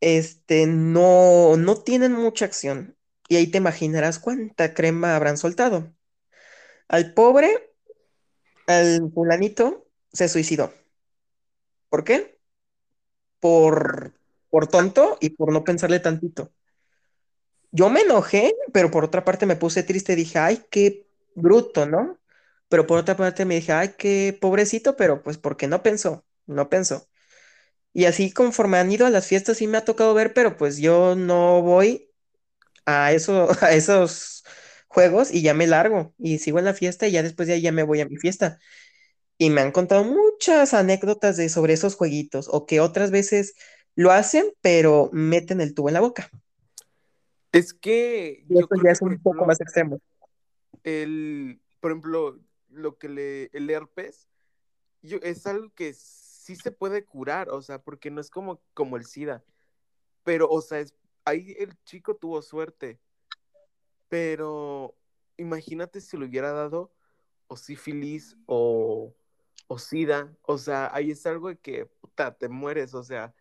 este, 0.00 0.66
no, 0.66 1.58
no 1.58 1.76
tienen 1.82 2.12
mucha 2.12 2.46
acción. 2.46 2.96
Y 3.28 3.36
ahí 3.36 3.48
te 3.48 3.58
imaginarás 3.58 4.18
cuánta 4.18 4.72
crema 4.72 5.16
habrán 5.16 5.36
soltado. 5.36 5.92
Al 6.88 7.12
pobre, 7.12 7.74
al 8.66 9.12
fulanito, 9.12 9.86
se 10.14 10.30
suicidó. 10.30 10.72
¿Por 11.90 12.04
qué? 12.04 12.40
Por, 13.38 14.17
por 14.50 14.68
tonto 14.68 15.18
y 15.20 15.30
por 15.30 15.52
no 15.52 15.64
pensarle 15.64 16.00
tantito. 16.00 16.52
Yo 17.70 17.90
me 17.90 18.00
enojé, 18.02 18.54
pero 18.72 18.90
por 18.90 19.04
otra 19.04 19.24
parte 19.24 19.46
me 19.46 19.56
puse 19.56 19.82
triste. 19.82 20.16
Dije, 20.16 20.38
ay, 20.38 20.64
qué 20.70 21.06
bruto, 21.34 21.86
¿no? 21.86 22.18
Pero 22.68 22.86
por 22.86 22.98
otra 22.98 23.16
parte 23.16 23.44
me 23.44 23.56
dije, 23.56 23.72
ay, 23.72 23.94
qué 23.98 24.36
pobrecito, 24.40 24.96
pero 24.96 25.22
pues 25.22 25.38
porque 25.38 25.66
no 25.68 25.82
pensó, 25.82 26.24
no 26.46 26.68
pensó. 26.70 27.08
Y 27.94 28.06
así 28.06 28.32
conforme 28.32 28.78
han 28.78 28.92
ido 28.92 29.06
a 29.06 29.10
las 29.10 29.26
fiestas 29.26 29.58
sí 29.58 29.68
me 29.68 29.78
ha 29.78 29.84
tocado 29.84 30.14
ver, 30.14 30.34
pero 30.34 30.56
pues 30.56 30.78
yo 30.78 31.16
no 31.16 31.62
voy 31.62 32.10
a 32.86 33.12
eso, 33.12 33.48
a 33.62 33.72
esos 33.72 34.44
juegos 34.88 35.32
y 35.32 35.42
ya 35.42 35.54
me 35.54 35.66
largo 35.66 36.14
y 36.18 36.38
sigo 36.38 36.58
en 36.60 36.66
la 36.66 36.74
fiesta 36.74 37.08
y 37.08 37.12
ya 37.12 37.22
después 37.24 37.48
de 37.48 37.54
ahí 37.54 37.62
ya 37.62 37.72
me 37.72 37.84
voy 37.84 38.00
a 38.02 38.06
mi 38.06 38.16
fiesta. 38.16 38.58
y 39.38 39.50
me 39.50 39.60
han 39.60 39.72
contado 39.72 40.04
muchas 40.04 40.74
anécdotas 40.74 41.36
de 41.36 41.48
sobre 41.48 41.74
esos 41.74 41.94
jueguitos 41.94 42.48
o 42.50 42.66
que 42.66 42.80
otras 42.80 43.10
veces 43.10 43.54
lo 43.98 44.12
hacen, 44.12 44.54
pero 44.60 45.10
meten 45.12 45.60
el 45.60 45.74
tubo 45.74 45.88
en 45.88 45.94
la 45.94 46.00
boca. 46.00 46.30
Es 47.50 47.74
que 47.74 48.44
y 48.48 48.56
eso 48.56 48.68
ya 48.84 48.92
es 48.92 49.02
un 49.02 49.20
poco 49.20 49.44
más 49.44 49.60
extremo. 49.60 50.00
El, 50.84 51.60
por 51.80 51.90
ejemplo, 51.90 52.38
lo 52.68 52.96
que 52.96 53.08
le, 53.08 53.50
el 53.52 53.68
herpes, 53.68 54.28
yo, 55.02 55.18
es 55.24 55.44
algo 55.48 55.74
que 55.74 55.94
sí 55.94 56.54
se 56.54 56.70
puede 56.70 57.04
curar, 57.04 57.48
o 57.50 57.60
sea, 57.60 57.82
porque 57.82 58.12
no 58.12 58.20
es 58.20 58.30
como, 58.30 58.62
como 58.72 58.96
el 58.96 59.04
SIDA. 59.04 59.42
Pero, 60.22 60.48
o 60.48 60.60
sea, 60.60 60.78
es, 60.78 60.94
ahí 61.24 61.56
el 61.58 61.76
chico 61.82 62.14
tuvo 62.14 62.40
suerte. 62.40 63.00
Pero 64.08 64.94
imagínate 65.36 66.00
si 66.00 66.16
lo 66.16 66.26
hubiera 66.26 66.52
dado 66.52 66.92
o 67.48 67.56
sífilis 67.56 68.36
o, 68.46 69.12
o 69.66 69.78
SIDA. 69.80 70.32
O 70.42 70.56
sea, 70.56 70.88
ahí 70.94 71.10
es 71.10 71.26
algo 71.26 71.48
de 71.48 71.58
que, 71.58 71.86
puta, 71.86 72.32
te 72.38 72.48
mueres, 72.48 72.94
o 72.94 73.02
sea. 73.02 73.34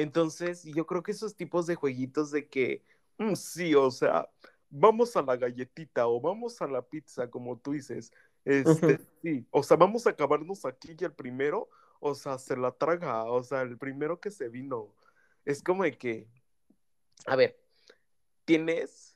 Entonces, 0.00 0.64
yo 0.64 0.86
creo 0.86 1.02
que 1.02 1.12
esos 1.12 1.36
tipos 1.36 1.66
de 1.66 1.74
jueguitos 1.74 2.30
de 2.30 2.48
que, 2.48 2.82
mm, 3.18 3.34
sí, 3.34 3.74
o 3.74 3.90
sea, 3.90 4.30
vamos 4.70 5.14
a 5.14 5.20
la 5.20 5.36
galletita 5.36 6.06
o 6.06 6.18
vamos 6.22 6.62
a 6.62 6.66
la 6.66 6.80
pizza, 6.80 7.28
como 7.28 7.58
tú 7.58 7.72
dices. 7.72 8.10
Este, 8.46 8.98
sí, 9.22 9.46
o 9.50 9.62
sea, 9.62 9.76
vamos 9.76 10.06
a 10.06 10.10
acabarnos 10.10 10.64
aquí 10.64 10.96
y 10.98 11.04
el 11.04 11.12
primero, 11.12 11.68
o 12.00 12.14
sea, 12.14 12.38
se 12.38 12.56
la 12.56 12.72
traga, 12.72 13.24
o 13.24 13.42
sea, 13.42 13.60
el 13.60 13.76
primero 13.76 14.20
que 14.20 14.30
se 14.30 14.48
vino. 14.48 14.94
Es 15.44 15.62
como 15.62 15.82
de 15.82 15.92
que, 15.98 16.28
a 17.26 17.36
ver, 17.36 17.60
tienes, 18.46 19.14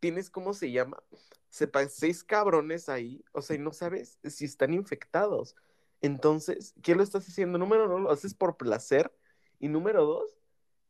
tienes, 0.00 0.30
¿cómo 0.30 0.52
se 0.52 0.72
llama? 0.72 1.00
Sepa, 1.48 1.86
seis 1.88 2.24
cabrones 2.24 2.88
ahí, 2.88 3.24
o 3.30 3.40
sea, 3.40 3.54
y 3.54 3.60
no 3.60 3.72
sabes 3.72 4.18
si 4.24 4.46
están 4.46 4.74
infectados. 4.74 5.54
Entonces, 6.00 6.74
¿qué 6.82 6.96
lo 6.96 7.04
estás 7.04 7.24
haciendo? 7.28 7.56
Número 7.56 7.84
uno, 7.84 8.00
lo 8.00 8.10
haces 8.10 8.34
por 8.34 8.56
placer. 8.56 9.12
Y 9.58 9.68
número 9.68 10.04
dos, 10.04 10.36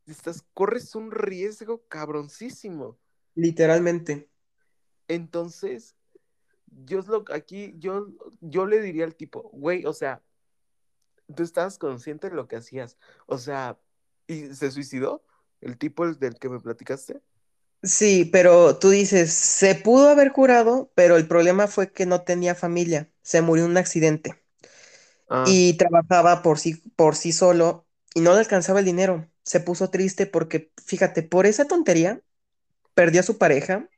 estás, 0.05 0.43
corres 0.53 0.95
un 0.95 1.11
riesgo 1.11 1.83
cabroncísimo. 1.87 2.97
Literalmente. 3.35 4.29
Entonces, 5.07 5.95
yo 6.67 6.99
es 6.99 7.07
lo 7.07 7.23
aquí, 7.33 7.75
yo, 7.77 8.07
yo 8.41 8.65
le 8.65 8.81
diría 8.81 9.05
al 9.05 9.15
tipo, 9.15 9.49
güey, 9.53 9.85
o 9.85 9.93
sea, 9.93 10.21
tú 11.35 11.43
estabas 11.43 11.77
consciente 11.77 12.29
de 12.29 12.35
lo 12.35 12.47
que 12.47 12.57
hacías. 12.57 12.97
O 13.27 13.37
sea, 13.37 13.79
¿y 14.27 14.53
se 14.53 14.71
suicidó? 14.71 15.23
¿El 15.61 15.77
tipo 15.77 16.07
del 16.11 16.37
que 16.39 16.49
me 16.49 16.59
platicaste? 16.59 17.21
Sí, 17.83 18.25
pero 18.31 18.77
tú 18.79 18.89
dices, 18.89 19.31
se 19.31 19.75
pudo 19.75 20.09
haber 20.09 20.31
curado, 20.33 20.91
pero 20.95 21.17
el 21.17 21.27
problema 21.27 21.67
fue 21.67 21.91
que 21.91 22.05
no 22.07 22.23
tenía 22.23 22.55
familia, 22.55 23.11
se 23.21 23.41
murió 23.41 23.65
en 23.65 23.71
un 23.71 23.77
accidente 23.77 24.41
Ah, 25.29 25.45
y 25.47 25.77
trabajaba 25.77 26.41
por 26.41 26.59
sí, 26.59 26.75
por 26.95 27.15
sí 27.15 27.31
solo 27.31 27.84
y 28.15 28.21
no 28.21 28.33
le 28.33 28.39
alcanzaba 28.39 28.79
el 28.79 28.85
dinero. 28.85 29.29
Se 29.43 29.59
puso 29.59 29.91
triste 29.91 30.25
porque, 30.25 30.71
fíjate, 30.83 31.21
por 31.21 31.45
esa 31.45 31.67
tontería 31.67 32.21
perdió 32.95 33.19
a 33.19 33.23
su 33.23 33.37
pareja. 33.37 33.89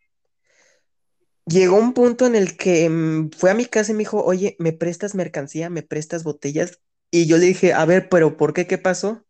Llegó 1.45 1.77
un 1.77 1.93
punto 1.93 2.25
en 2.25 2.35
el 2.35 2.57
que 2.57 2.89
mm, 2.89 3.29
fue 3.37 3.51
a 3.51 3.53
mi 3.53 3.65
casa 3.67 3.91
y 3.91 3.95
me 3.95 3.99
dijo, 3.99 4.23
oye, 4.25 4.57
¿me 4.59 4.73
prestas 4.73 5.15
mercancía? 5.15 5.69
¿Me 5.69 5.83
prestas 5.83 6.23
botellas? 6.23 6.81
Y 7.11 7.27
yo 7.27 7.37
le 7.37 7.45
dije, 7.45 7.73
a 7.73 7.85
ver, 7.85 8.09
pero 8.09 8.35
¿por 8.37 8.53
qué? 8.53 8.67
¿Qué 8.67 8.77
pasó? 8.77 9.25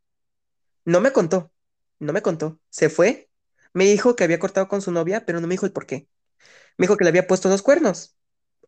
No 0.86 1.02
me 1.02 1.12
contó, 1.12 1.52
no 2.00 2.14
me 2.14 2.22
contó. 2.22 2.60
Se 2.70 2.90
fue, 2.90 3.30
me 3.74 3.86
dijo 3.86 4.16
que 4.16 4.24
había 4.24 4.40
cortado 4.40 4.70
con 4.70 4.82
su 4.82 4.92
novia, 4.92 5.26
pero 5.26 5.42
no 5.42 5.48
me 5.48 5.54
dijo 5.56 5.66
el 5.66 5.74
por 5.74 5.86
qué. 5.86 6.08
Me 6.78 6.86
dijo 6.86 6.98
que 6.98 7.04
le 7.06 7.10
había 7.10 7.28
puesto 7.28 7.50
dos 7.50 7.62
cuernos. 7.62 8.18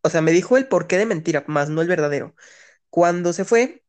O 0.04 0.10
sea, 0.10 0.22
me 0.22 0.32
dijo 0.34 0.58
el 0.58 0.68
porqué 0.68 0.98
de 0.98 1.06
mentira, 1.06 1.46
más 1.48 1.70
no 1.70 1.82
el 1.82 1.88
verdadero. 1.88 2.36
Cuando 2.90 3.34
se 3.34 3.46
fue, 3.46 3.84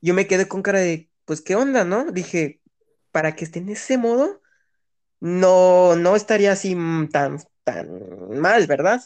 yo 0.00 0.14
me 0.14 0.26
quedé 0.26 0.48
con 0.48 0.62
cara 0.62 0.80
de, 0.80 1.11
pues, 1.24 1.40
¿qué 1.40 1.56
onda, 1.56 1.84
no? 1.84 2.10
Dije, 2.10 2.60
para 3.10 3.34
que 3.36 3.44
esté 3.44 3.60
en 3.60 3.68
ese 3.70 3.98
modo, 3.98 4.40
no, 5.20 5.96
no 5.96 6.16
estaría 6.16 6.52
así 6.52 6.74
mm, 6.74 7.08
tan, 7.10 7.38
tan 7.64 8.38
mal, 8.40 8.66
¿verdad? 8.66 9.00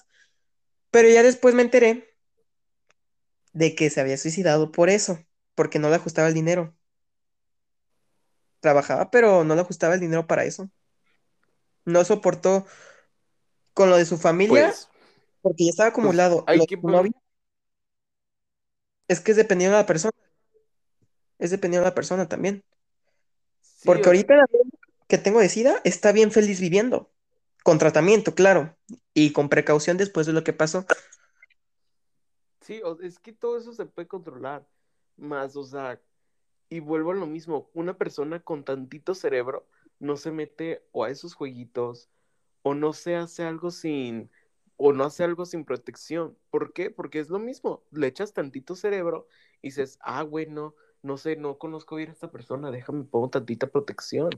Pero 0.91 1.09
ya 1.09 1.23
después 1.23 1.55
me 1.55 1.63
enteré 1.63 2.17
de 3.53 3.75
que 3.75 3.91
se 3.91 4.01
había 4.01 4.17
suicidado 4.17 4.71
por 4.73 4.91
eso, 4.91 5.19
porque 5.55 5.79
no 5.79 5.89
le 5.89 5.97
ajustaba 5.97 6.29
el 6.29 6.35
dinero. 6.35 6.75
Trabajaba, 8.61 9.11
pero 9.11 9.45
no 9.45 9.55
le 9.55 9.61
ajustaba 9.61 9.95
el 9.95 10.01
dinero 10.01 10.27
para 10.27 10.45
eso. 10.45 10.71
No 11.85 12.05
soportó 12.05 12.67
con 13.75 13.91
lo 13.91 13.97
de 13.97 14.07
su 14.07 14.17
familia, 14.17 14.69
pues, 14.69 14.89
porque 15.43 15.65
ya 15.65 15.71
estaba 15.71 15.91
pues 15.91 15.99
acumulado. 15.99 16.45
hay 16.47 16.61
de 16.61 16.67
que 16.67 16.77
es 19.09 19.21
que 19.21 19.31
es 19.33 19.37
dependiendo 19.37 19.77
de 19.77 19.83
la 19.83 19.87
persona, 19.87 20.13
es 21.39 21.51
dependiendo 21.51 21.85
de 21.85 21.91
la 21.91 21.95
persona 21.95 22.29
también. 22.29 22.65
sí, 23.61 23.87
Porque 23.87 24.05
o 24.05 24.07
ahorita 24.07 24.37
la 24.37 24.47
que 25.09 25.19
tengo 25.19 25.41
de 25.41 25.49
SIDA 25.49 25.81
está 25.85 26.13
bien 26.13 26.31
feliz 26.33 26.61
viviendo, 26.61 27.11
con 27.63 27.79
tratamiento, 27.79 28.35
claro, 28.35 28.77
y 29.15 29.33
con 29.33 29.49
precaución 29.49 29.97
después 29.97 30.27
de 30.27 30.33
lo 30.33 30.45
que 30.45 30.53
pasó. 30.53 30.85
sí, 32.61 32.81
es 33.03 33.19
que 33.19 33.33
todo 33.33 33.59
eso 33.59 33.73
se 33.73 33.87
puede 33.87 34.09
controlar. 34.09 34.67
Más, 35.17 35.57
o 35.57 35.65
sea, 35.65 36.01
y 36.69 36.81
vuelvo 36.81 37.13
a 37.13 37.15
lo 37.15 37.27
mismo, 37.27 37.71
una 37.73 37.97
persona 37.97 38.41
con 38.41 38.65
tantito 38.65 39.15
cerebro 39.15 39.67
no 39.99 40.17
se 40.17 40.31
mete 40.31 40.85
o 40.93 41.05
a 41.05 41.11
esos 41.11 41.35
jueguitos 41.35 42.11
o 42.63 42.75
no 42.75 42.93
se 42.93 43.17
hace 43.17 43.45
algo 43.45 43.71
sin, 43.71 44.31
o 44.77 44.93
no 44.93 45.05
hace 45.05 45.25
algo 45.25 45.47
sin 45.47 45.65
protección. 45.65 46.37
¿Por 46.51 46.73
qué? 46.73 46.91
Porque 46.91 47.21
es 47.21 47.31
lo 47.31 47.39
mismo, 47.39 47.85
le 47.93 48.09
echas 48.09 48.33
tantito 48.33 48.75
cerebro 48.75 49.29
y 49.63 49.69
dices, 49.69 49.99
ah, 50.03 50.25
bueno, 50.25 50.75
no 51.03 51.17
sé, 51.17 51.37
no 51.37 51.59
conozco 51.59 51.97
bien 51.97 52.11
a 52.11 52.13
esta 52.13 52.31
persona, 52.31 52.71
déjame 52.71 53.05
pongo 53.05 53.29
tantita 53.31 53.67
protección. 53.69 54.31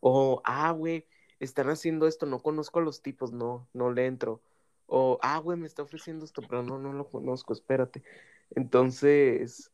O, 0.00 0.40
ah, 0.44 0.70
güey, 0.72 1.06
están 1.40 1.68
haciendo 1.70 2.06
esto, 2.06 2.26
no 2.26 2.40
conozco 2.40 2.78
a 2.78 2.82
los 2.82 3.02
tipos, 3.02 3.32
no, 3.32 3.68
no 3.72 3.92
le 3.92 4.06
entro. 4.06 4.40
O, 4.86 5.18
ah, 5.22 5.38
güey, 5.38 5.58
me 5.58 5.66
está 5.66 5.82
ofreciendo 5.82 6.24
esto, 6.24 6.42
pero 6.42 6.62
no, 6.62 6.78
no 6.78 6.92
lo 6.92 7.08
conozco, 7.08 7.52
espérate. 7.52 8.02
Entonces, 8.54 9.70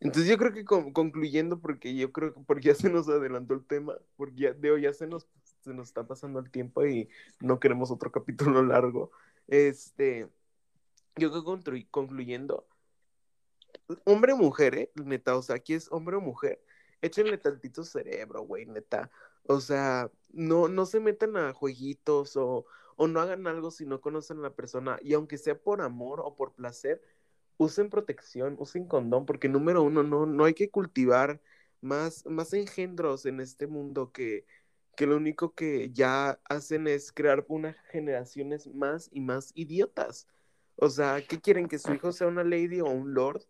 entonces 0.00 0.30
yo 0.30 0.36
creo 0.38 0.52
que 0.52 0.64
con- 0.64 0.92
concluyendo, 0.92 1.58
porque 1.58 1.94
yo 1.94 2.12
creo 2.12 2.34
que 2.34 2.40
porque 2.46 2.68
ya 2.68 2.74
se 2.74 2.90
nos 2.90 3.08
adelantó 3.08 3.54
el 3.54 3.64
tema, 3.64 3.94
porque 4.16 4.36
ya, 4.36 4.52
Deo, 4.52 4.76
ya 4.78 4.92
se 4.92 5.06
nos, 5.06 5.26
se 5.62 5.72
nos 5.74 5.88
está 5.88 6.06
pasando 6.06 6.38
el 6.38 6.50
tiempo 6.50 6.84
y 6.86 7.08
no 7.40 7.58
queremos 7.60 7.90
otro 7.90 8.12
capítulo 8.12 8.62
largo. 8.62 9.10
Este, 9.48 10.28
yo 11.16 11.30
creo 11.30 11.44
que 11.44 11.50
conclu- 11.50 11.86
concluyendo, 11.90 12.66
hombre 14.04 14.32
o 14.32 14.36
mujer, 14.36 14.74
¿eh? 14.76 14.92
Neta, 14.94 15.36
o 15.36 15.42
sea, 15.42 15.56
aquí 15.56 15.74
es 15.74 15.90
hombre 15.92 16.16
o 16.16 16.20
mujer. 16.20 16.62
Échenle 17.00 17.38
tantito 17.38 17.84
cerebro, 17.84 18.42
güey, 18.42 18.66
neta. 18.66 19.10
O 19.44 19.60
sea, 19.60 20.10
no, 20.30 20.68
no 20.68 20.86
se 20.86 21.00
metan 21.00 21.36
a 21.36 21.52
jueguitos 21.52 22.36
o, 22.36 22.66
o 22.96 23.06
no 23.08 23.20
hagan 23.20 23.46
algo 23.46 23.70
si 23.70 23.86
no 23.86 24.00
conocen 24.00 24.38
a 24.38 24.42
la 24.42 24.54
persona. 24.54 24.98
Y 25.02 25.14
aunque 25.14 25.38
sea 25.38 25.58
por 25.58 25.82
amor 25.82 26.20
o 26.24 26.34
por 26.36 26.54
placer, 26.54 27.02
usen 27.58 27.90
protección, 27.90 28.56
usen 28.58 28.86
condón, 28.86 29.26
porque 29.26 29.48
número 29.48 29.82
uno, 29.82 30.02
no, 30.02 30.26
no 30.26 30.44
hay 30.44 30.54
que 30.54 30.70
cultivar 30.70 31.40
más, 31.80 32.26
más 32.26 32.52
engendros 32.54 33.26
en 33.26 33.40
este 33.40 33.66
mundo 33.66 34.12
que, 34.12 34.46
que 34.96 35.06
lo 35.06 35.16
único 35.16 35.54
que 35.54 35.90
ya 35.92 36.40
hacen 36.44 36.88
es 36.88 37.12
crear 37.12 37.44
unas 37.48 37.76
generaciones 37.90 38.66
más 38.68 39.08
y 39.12 39.20
más 39.20 39.52
idiotas. 39.54 40.26
O 40.76 40.90
sea, 40.90 41.22
¿qué 41.26 41.40
quieren? 41.40 41.68
¿Que 41.68 41.78
su 41.78 41.92
hijo 41.94 42.12
sea 42.12 42.26
una 42.28 42.44
lady 42.44 42.80
o 42.80 42.86
un 42.86 43.14
lord? 43.14 43.42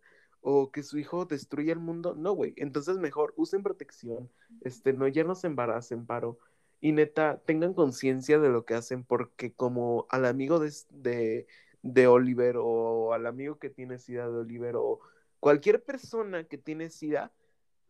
¿O 0.49 0.71
que 0.71 0.81
su 0.81 0.97
hijo 0.97 1.25
destruya 1.25 1.73
el 1.73 1.79
mundo? 1.79 2.15
No, 2.15 2.31
güey. 2.31 2.53
Entonces 2.55 2.97
mejor 2.97 3.33
usen 3.35 3.63
protección. 3.63 4.31
Este, 4.61 4.93
no, 4.93 5.05
ya 5.09 5.25
no 5.25 5.35
se 5.35 5.47
embaracen, 5.47 6.05
paro. 6.05 6.39
Y 6.79 6.93
neta, 6.93 7.41
tengan 7.45 7.73
conciencia 7.73 8.39
de 8.39 8.47
lo 8.47 8.63
que 8.63 8.73
hacen, 8.73 9.03
porque 9.03 9.53
como 9.53 10.05
al 10.09 10.25
amigo 10.25 10.59
de, 10.59 10.71
de, 10.89 11.47
de 11.81 12.07
Oliver 12.07 12.55
o 12.59 13.11
al 13.11 13.25
amigo 13.25 13.59
que 13.59 13.69
tiene 13.69 13.99
SIDA 13.99 14.29
de 14.29 14.37
Oliver 14.37 14.77
o 14.77 15.01
cualquier 15.41 15.83
persona 15.83 16.45
que 16.45 16.57
tiene 16.57 16.89
SIDA, 16.91 17.33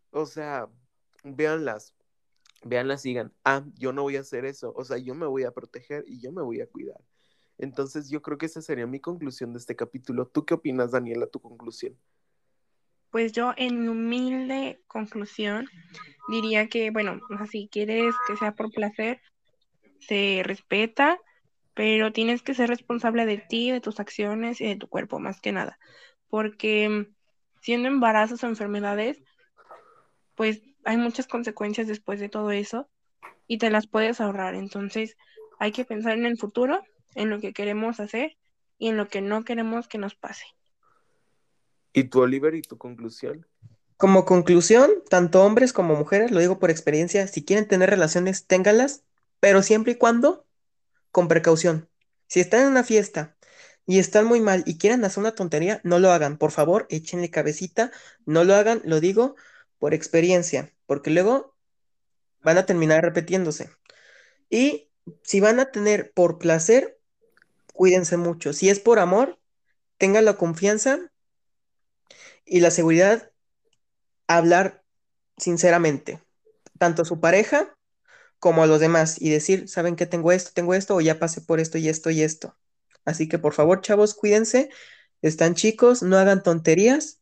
o 0.10 0.26
sea, 0.26 0.68
véanlas, 1.24 1.94
véanlas 2.64 3.06
y 3.06 3.10
digan, 3.10 3.34
ah, 3.44 3.64
yo 3.76 3.94
no 3.94 4.02
voy 4.02 4.16
a 4.18 4.22
hacer 4.22 4.46
eso, 4.46 4.74
o 4.76 4.84
sea, 4.84 4.98
yo 4.98 5.14
me 5.14 5.28
voy 5.28 5.44
a 5.44 5.52
proteger 5.52 6.06
y 6.08 6.22
yo 6.22 6.32
me 6.32 6.42
voy 6.42 6.62
a 6.62 6.68
cuidar. 6.68 7.02
Entonces 7.60 8.10
yo 8.10 8.24
creo 8.24 8.40
que 8.40 8.48
esa 8.48 8.64
sería 8.64 8.88
mi 8.88 9.00
conclusión 9.00 9.54
de 9.54 9.60
este 9.60 9.76
capítulo. 9.76 10.26
¿Tú 10.28 10.44
qué 10.44 10.56
opinas, 10.56 10.90
Daniela, 10.90 11.28
tu 11.28 11.40
conclusión? 11.40 11.96
Pues 13.18 13.32
yo, 13.32 13.56
en 13.58 13.82
mi 13.82 13.88
humilde 13.88 14.80
conclusión, 14.86 15.68
diría 16.30 16.68
que, 16.68 16.92
bueno, 16.92 17.20
si 17.50 17.68
quieres 17.68 18.14
que 18.28 18.38
sea 18.38 18.54
por 18.54 18.72
placer, 18.72 19.20
se 19.98 20.44
respeta, 20.44 21.20
pero 21.74 22.14
tienes 22.14 22.44
que 22.44 22.54
ser 22.54 22.70
responsable 22.70 23.26
de 23.26 23.40
ti, 23.40 23.72
de 23.72 23.82
tus 23.82 24.00
acciones 24.00 24.62
y 24.62 24.68
de 24.68 24.76
tu 24.76 24.88
cuerpo, 24.88 25.18
más 25.18 25.42
que 25.42 25.52
nada. 25.52 25.80
Porque 26.30 27.08
siendo 27.60 27.88
embarazos 27.88 28.44
o 28.44 28.48
enfermedades, 28.50 29.20
pues 30.36 30.62
hay 30.86 30.98
muchas 30.98 31.26
consecuencias 31.26 31.88
después 31.88 32.20
de 32.20 32.30
todo 32.30 32.52
eso 32.52 32.88
y 33.48 33.58
te 33.58 33.72
las 33.72 33.88
puedes 33.88 34.22
ahorrar. 34.22 34.54
Entonces, 34.54 35.18
hay 35.58 35.72
que 35.72 35.86
pensar 35.86 36.20
en 36.20 36.28
el 36.28 36.38
futuro, 36.38 36.84
en 37.16 37.32
lo 37.32 37.40
que 37.40 37.52
queremos 37.52 38.00
hacer 38.00 38.38
y 38.78 38.90
en 38.90 38.96
lo 38.96 39.08
que 39.08 39.22
no 39.22 39.44
queremos 39.44 39.88
que 39.88 39.98
nos 39.98 40.14
pase. 40.14 40.46
¿Y 41.94 42.06
tú, 42.06 42.22
Oliver, 42.22 42.56
y 42.56 42.62
tu 42.62 42.78
conclusión? 42.78 43.46
Como 43.98 44.26
conclusión, 44.26 44.92
tanto 45.10 45.44
hombres 45.44 45.74
como 45.74 45.96
mujeres, 45.96 46.32
lo 46.32 46.40
digo 46.40 46.60
por 46.60 46.70
experiencia, 46.70 47.28
si 47.28 47.44
quieren 47.44 47.68
tener 47.68 47.90
relaciones, 47.90 48.46
ténganlas, 48.46 49.04
pero 49.40 49.64
siempre 49.64 49.94
y 49.94 49.96
cuando 49.96 50.46
con 51.12 51.28
precaución. 51.28 51.90
Si 52.28 52.40
están 52.40 52.62
en 52.62 52.68
una 52.68 52.84
fiesta 52.84 53.36
y 53.88 54.00
están 54.00 54.26
muy 54.26 54.42
mal 54.42 54.64
y 54.68 54.78
quieren 54.78 55.04
hacer 55.04 55.22
una 55.22 55.34
tontería, 55.34 55.82
no 55.84 55.98
lo 55.98 56.12
hagan. 56.12 56.38
Por 56.38 56.52
favor, 56.52 56.86
échenle 56.90 57.32
cabecita, 57.32 57.92
no 58.26 58.44
lo 58.44 58.54
hagan, 58.54 58.82
lo 58.86 59.00
digo 59.00 59.36
por 59.80 59.94
experiencia, 59.94 60.74
porque 60.86 61.10
luego 61.10 61.56
van 62.42 62.58
a 62.58 62.66
terminar 62.66 63.04
repitiéndose. 63.04 63.70
Y 64.50 64.90
si 65.24 65.40
van 65.40 65.60
a 65.60 65.72
tener 65.72 66.12
por 66.14 66.38
placer, 66.38 67.00
cuídense 67.74 68.18
mucho. 68.18 68.54
Si 68.54 68.70
es 68.70 68.80
por 68.80 69.00
amor, 69.00 69.40
tengan 69.98 70.26
la 70.26 70.38
confianza 70.38 71.12
y 72.48 72.62
la 72.62 72.72
seguridad 72.72 73.32
hablar 74.28 74.84
sinceramente, 75.38 76.22
tanto 76.80 77.04
a 77.04 77.06
su 77.06 77.20
pareja 77.20 77.74
como 78.40 78.64
a 78.64 78.68
los 78.68 78.80
demás, 78.80 79.22
y 79.22 79.30
decir, 79.30 79.68
¿saben 79.68 79.96
que 79.96 80.06
tengo 80.06 80.32
esto, 80.32 80.52
tengo 80.54 80.74
esto, 80.74 80.96
o 80.96 81.02
ya 81.02 81.20
pasé 81.20 81.42
por 81.42 81.60
esto 81.60 81.78
y 81.78 81.90
esto 81.90 82.10
y 82.12 82.22
esto? 82.22 82.56
Así 83.06 83.28
que 83.28 83.40
por 83.40 83.54
favor, 83.54 83.82
chavos, 83.82 84.14
cuídense, 84.14 84.70
están 85.22 85.56
chicos, 85.56 86.04
no 86.04 86.18
hagan 86.18 86.44
tonterías, 86.44 87.20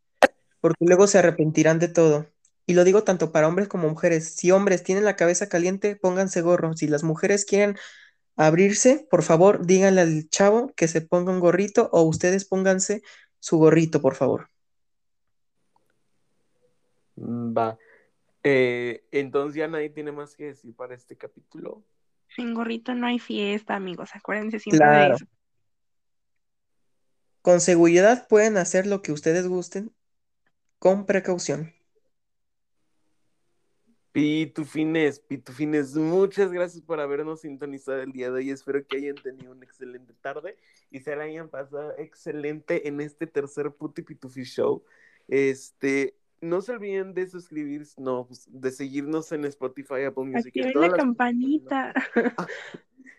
porque 0.61 0.85
luego 0.85 1.07
se 1.07 1.19
arrepentirán 1.19 1.79
de 1.79 1.87
todo. 1.87 2.27
Y 2.65 2.73
lo 2.73 2.83
digo 2.83 3.03
tanto 3.03 3.31
para 3.31 3.47
hombres 3.47 3.67
como 3.67 3.87
mujeres. 3.89 4.35
Si 4.35 4.51
hombres 4.51 4.83
tienen 4.83 5.05
la 5.05 5.15
cabeza 5.15 5.47
caliente, 5.47 5.95
pónganse 5.95 6.41
gorro. 6.41 6.75
Si 6.75 6.87
las 6.87 7.03
mujeres 7.03 7.45
quieren 7.45 7.77
abrirse, 8.35 9.07
por 9.11 9.23
favor, 9.23 9.65
díganle 9.65 10.01
al 10.01 10.29
chavo 10.29 10.73
que 10.75 10.87
se 10.87 11.01
ponga 11.01 11.31
un 11.31 11.39
gorrito 11.39 11.89
o 11.93 12.03
ustedes 12.03 12.45
pónganse 12.45 13.03
su 13.39 13.57
gorrito, 13.57 14.01
por 14.01 14.15
favor. 14.15 14.49
Mm, 17.15 17.57
va. 17.57 17.77
Eh, 18.43 19.03
entonces 19.11 19.55
ya 19.55 19.67
nadie 19.67 19.89
tiene 19.89 20.11
más 20.11 20.35
que 20.35 20.45
decir 20.45 20.75
para 20.75 20.95
este 20.95 21.15
capítulo. 21.15 21.83
Sin 22.35 22.53
gorrito 22.53 22.93
no 22.93 23.07
hay 23.07 23.19
fiesta, 23.19 23.75
amigos. 23.75 24.11
Acuérdense 24.13 24.59
siempre 24.59 24.87
de 24.87 25.13
eso. 25.13 25.25
Con 27.41 27.61
seguridad 27.61 28.27
pueden 28.27 28.57
hacer 28.57 28.87
lo 28.87 29.01
que 29.01 29.11
ustedes 29.11 29.47
gusten, 29.47 29.93
con 30.79 31.05
precaución. 31.05 31.73
Pitufines, 34.11 35.19
Pitufines, 35.19 35.93
muchas 35.95 36.51
gracias 36.51 36.81
por 36.81 36.99
habernos 37.01 37.41
sintonizado 37.41 38.01
el 38.01 38.13
día 38.13 38.31
de 38.31 38.37
hoy. 38.37 38.49
Espero 38.49 38.85
que 38.87 38.97
hayan 38.97 39.15
tenido 39.15 39.51
una 39.51 39.65
excelente 39.65 40.13
tarde 40.21 40.57
y 40.89 41.01
se 41.01 41.15
la 41.15 41.25
hayan 41.25 41.49
pasado 41.49 41.93
excelente 41.97 42.87
en 42.87 43.01
este 43.01 43.27
tercer 43.27 43.71
Puti 43.71 44.03
Pitufi 44.03 44.43
Show. 44.43 44.83
Este, 45.27 46.15
no 46.45 46.61
se 46.61 46.71
olviden 46.73 47.13
de 47.13 47.27
suscribirse, 47.27 47.99
no, 48.01 48.27
de 48.47 48.71
seguirnos 48.71 49.31
en 49.31 49.45
Spotify, 49.45 50.03
Apple 50.07 50.25
Music. 50.25 50.55
Activen 50.55 50.81
la 50.81 50.97
campanita. 50.97 51.93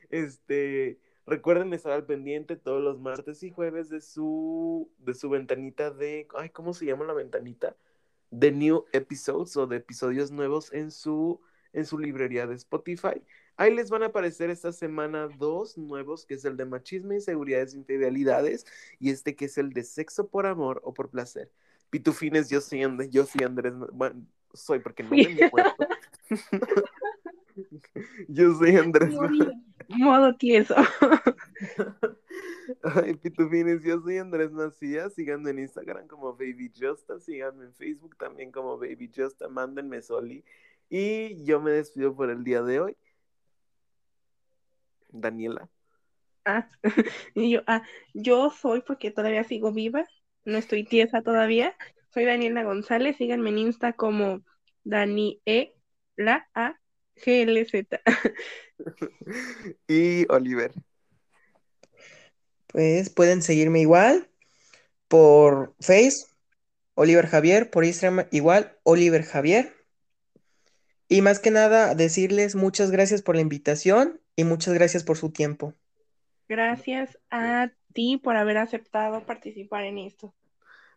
Este, 0.08 1.00
recuerden 1.26 1.72
estar 1.72 1.90
al 1.90 2.06
pendiente 2.06 2.54
todos 2.54 2.80
los 2.80 3.00
martes 3.00 3.42
y 3.42 3.50
jueves 3.50 3.88
de 3.88 4.00
su, 4.00 4.88
de 4.98 5.14
su 5.14 5.28
ventanita 5.28 5.90
de, 5.90 6.28
ay, 6.38 6.50
¿cómo 6.50 6.72
se 6.74 6.86
llama 6.86 7.04
la 7.04 7.12
ventanita? 7.12 7.76
de 8.30 8.52
new 8.52 8.84
episodes 8.92 9.56
o 9.56 9.66
de 9.66 9.76
episodios 9.76 10.30
nuevos 10.30 10.72
en 10.72 10.90
su, 10.90 11.40
en 11.72 11.86
su 11.86 11.98
librería 11.98 12.46
de 12.46 12.54
Spotify. 12.54 13.22
Ahí 13.56 13.74
les 13.74 13.88
van 13.88 14.02
a 14.02 14.06
aparecer 14.06 14.50
esta 14.50 14.72
semana 14.72 15.28
dos 15.38 15.78
nuevos, 15.78 16.26
que 16.26 16.34
es 16.34 16.44
el 16.44 16.56
de 16.56 16.66
machismo, 16.66 17.14
inseguridades 17.14 17.74
e 17.74 17.78
infidelidades, 17.78 18.66
y 18.98 19.10
este 19.10 19.34
que 19.34 19.46
es 19.46 19.56
el 19.56 19.72
de 19.72 19.82
sexo 19.82 20.28
por 20.28 20.46
amor 20.46 20.80
o 20.84 20.92
por 20.92 21.08
placer. 21.08 21.50
Pitufines, 21.90 22.48
yo 22.50 22.60
soy, 22.60 22.82
Andrés, 22.82 23.10
yo 23.10 23.24
soy 23.24 23.44
Andrés, 23.44 23.72
bueno, 23.92 24.26
soy 24.52 24.80
porque 24.80 25.02
no 25.02 25.10
me 25.10 25.22
acuerdo. 25.44 25.74
yo 28.28 28.54
soy 28.54 28.76
Andrés. 28.76 29.14
Modo 29.88 30.34
tieso. 30.36 30.74
Ay, 32.82 33.14
pitufines, 33.14 33.82
yo 33.84 34.00
soy 34.00 34.18
Andrés 34.18 34.50
Macías, 34.50 35.14
síganme 35.14 35.50
en 35.50 35.60
Instagram 35.60 36.08
como 36.08 36.32
Baby 36.32 36.72
Justa, 36.76 37.20
síganme 37.20 37.66
en 37.66 37.74
Facebook 37.74 38.16
también 38.16 38.50
como 38.50 38.76
Baby 38.78 39.10
Justa, 39.14 39.48
mándenme 39.48 40.02
Soli. 40.02 40.44
Y 40.88 41.44
yo 41.44 41.60
me 41.60 41.70
despido 41.72 42.14
por 42.14 42.30
el 42.30 42.44
día 42.44 42.62
de 42.62 42.80
hoy. 42.80 42.96
Daniela. 45.10 45.68
Ah, 46.44 46.68
y 47.34 47.50
yo, 47.50 47.60
ah, 47.66 47.82
yo 48.14 48.50
soy 48.50 48.80
porque 48.82 49.10
todavía 49.10 49.42
sigo 49.44 49.72
viva, 49.72 50.06
no 50.46 50.56
estoy 50.58 50.84
tiesa 50.84 51.20
todavía. 51.22 51.76
Soy 52.14 52.24
Daniela 52.24 52.62
González, 52.62 53.16
síganme 53.18 53.50
en 53.50 53.58
Insta 53.58 53.92
como 53.92 54.42
Dani 54.84 55.42
E 55.44 55.74
la 56.16 56.48
A 56.54 56.80
G 57.16 57.42
L 57.42 57.64
Z. 57.66 58.00
y 59.88 60.24
Oliver. 60.32 60.72
Pues 62.68 63.10
pueden 63.10 63.42
seguirme 63.42 63.80
igual 63.80 64.28
por 65.08 65.74
Face, 65.80 66.26
Oliver 66.94 67.26
Javier, 67.26 67.70
por 67.70 67.84
Instagram 67.84 68.26
igual, 68.30 68.78
Oliver 68.82 69.22
Javier. 69.22 69.74
Y 71.08 71.22
más 71.22 71.38
que 71.38 71.50
nada, 71.50 71.94
decirles 71.94 72.54
muchas 72.54 72.90
gracias 72.90 73.22
por 73.22 73.36
la 73.36 73.42
invitación 73.42 74.20
y 74.34 74.44
muchas 74.44 74.74
gracias 74.74 75.04
por 75.04 75.16
su 75.16 75.30
tiempo. 75.30 75.74
Gracias 76.48 77.18
a 77.30 77.72
por 78.22 78.36
haber 78.36 78.58
aceptado 78.58 79.24
participar 79.24 79.84
en 79.84 79.98
esto. 79.98 80.32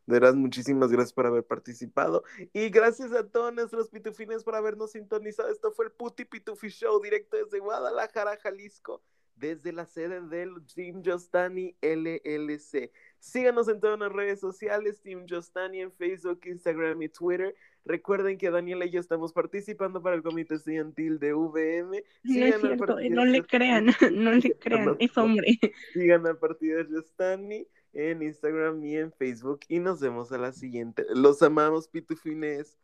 De 0.06 0.20
verdad, 0.20 0.34
muchísimas 0.34 0.92
gracias 0.92 1.14
por 1.14 1.28
haber 1.28 1.46
participado. 1.46 2.24
Y 2.52 2.70
gracias 2.70 3.12
a 3.12 3.28
todos 3.28 3.54
nuestros 3.54 3.90
pitufines 3.90 4.44
por 4.44 4.56
habernos 4.56 4.92
sintonizado. 4.92 5.50
Esto 5.50 5.72
fue 5.72 5.86
el 5.86 5.92
Puti 5.92 6.26
Pitufi 6.26 6.70
Show 6.70 7.00
directo 7.02 7.38
desde 7.38 7.60
Guadalajara, 7.60 8.38
Jalisco 8.38 9.04
desde 9.40 9.72
la 9.72 9.86
sede 9.86 10.22
del 10.22 10.66
Team 10.74 11.02
Justani 11.04 11.76
LLC. 11.82 12.92
Síganos 13.20 13.70
en 13.70 13.80
todas 13.80 13.98
las 14.00 14.12
redes 14.12 14.40
sociales, 14.40 15.02
Team 15.02 15.26
Justani 15.28 15.82
en 15.82 15.92
Facebook, 15.94 16.42
Instagram 16.46 17.02
y 17.02 17.10
Twitter. 17.10 17.56
Recuerden 17.86 18.38
que 18.38 18.52
Daniela 18.52 18.86
y 18.86 18.92
yo 18.92 19.00
estamos 19.00 19.34
participando 19.34 20.02
para 20.02 20.16
el 20.16 20.24
comité 20.24 20.56
estudiantil 20.56 21.20
de 21.20 21.34
VM. 21.34 22.04
no 22.24 22.46
es 22.46 22.62
cierto, 22.62 22.98
no 23.10 23.26
le 23.26 23.44
crean, 23.44 23.88
no 24.12 24.32
le 24.32 24.54
crean, 24.58 24.96
es 25.00 25.18
hombre. 25.18 25.60
Sigan 25.94 26.26
al 26.28 26.38
partido 26.38 26.84
Justani 26.90 27.68
en 27.94 28.22
Instagram 28.22 28.84
y 28.84 28.98
en 28.98 29.12
Facebook 29.12 29.62
y 29.68 29.80
nos 29.80 30.00
vemos 30.00 30.32
a 30.32 30.38
la 30.38 30.52
siguiente. 30.52 31.06
Los 31.14 31.42
amamos, 31.42 31.88
pitufines. 31.88 32.78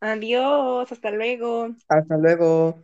Adiós, 0.00 0.90
hasta 0.90 1.10
luego. 1.10 1.74
Hasta 1.88 2.16
luego. 2.16 2.78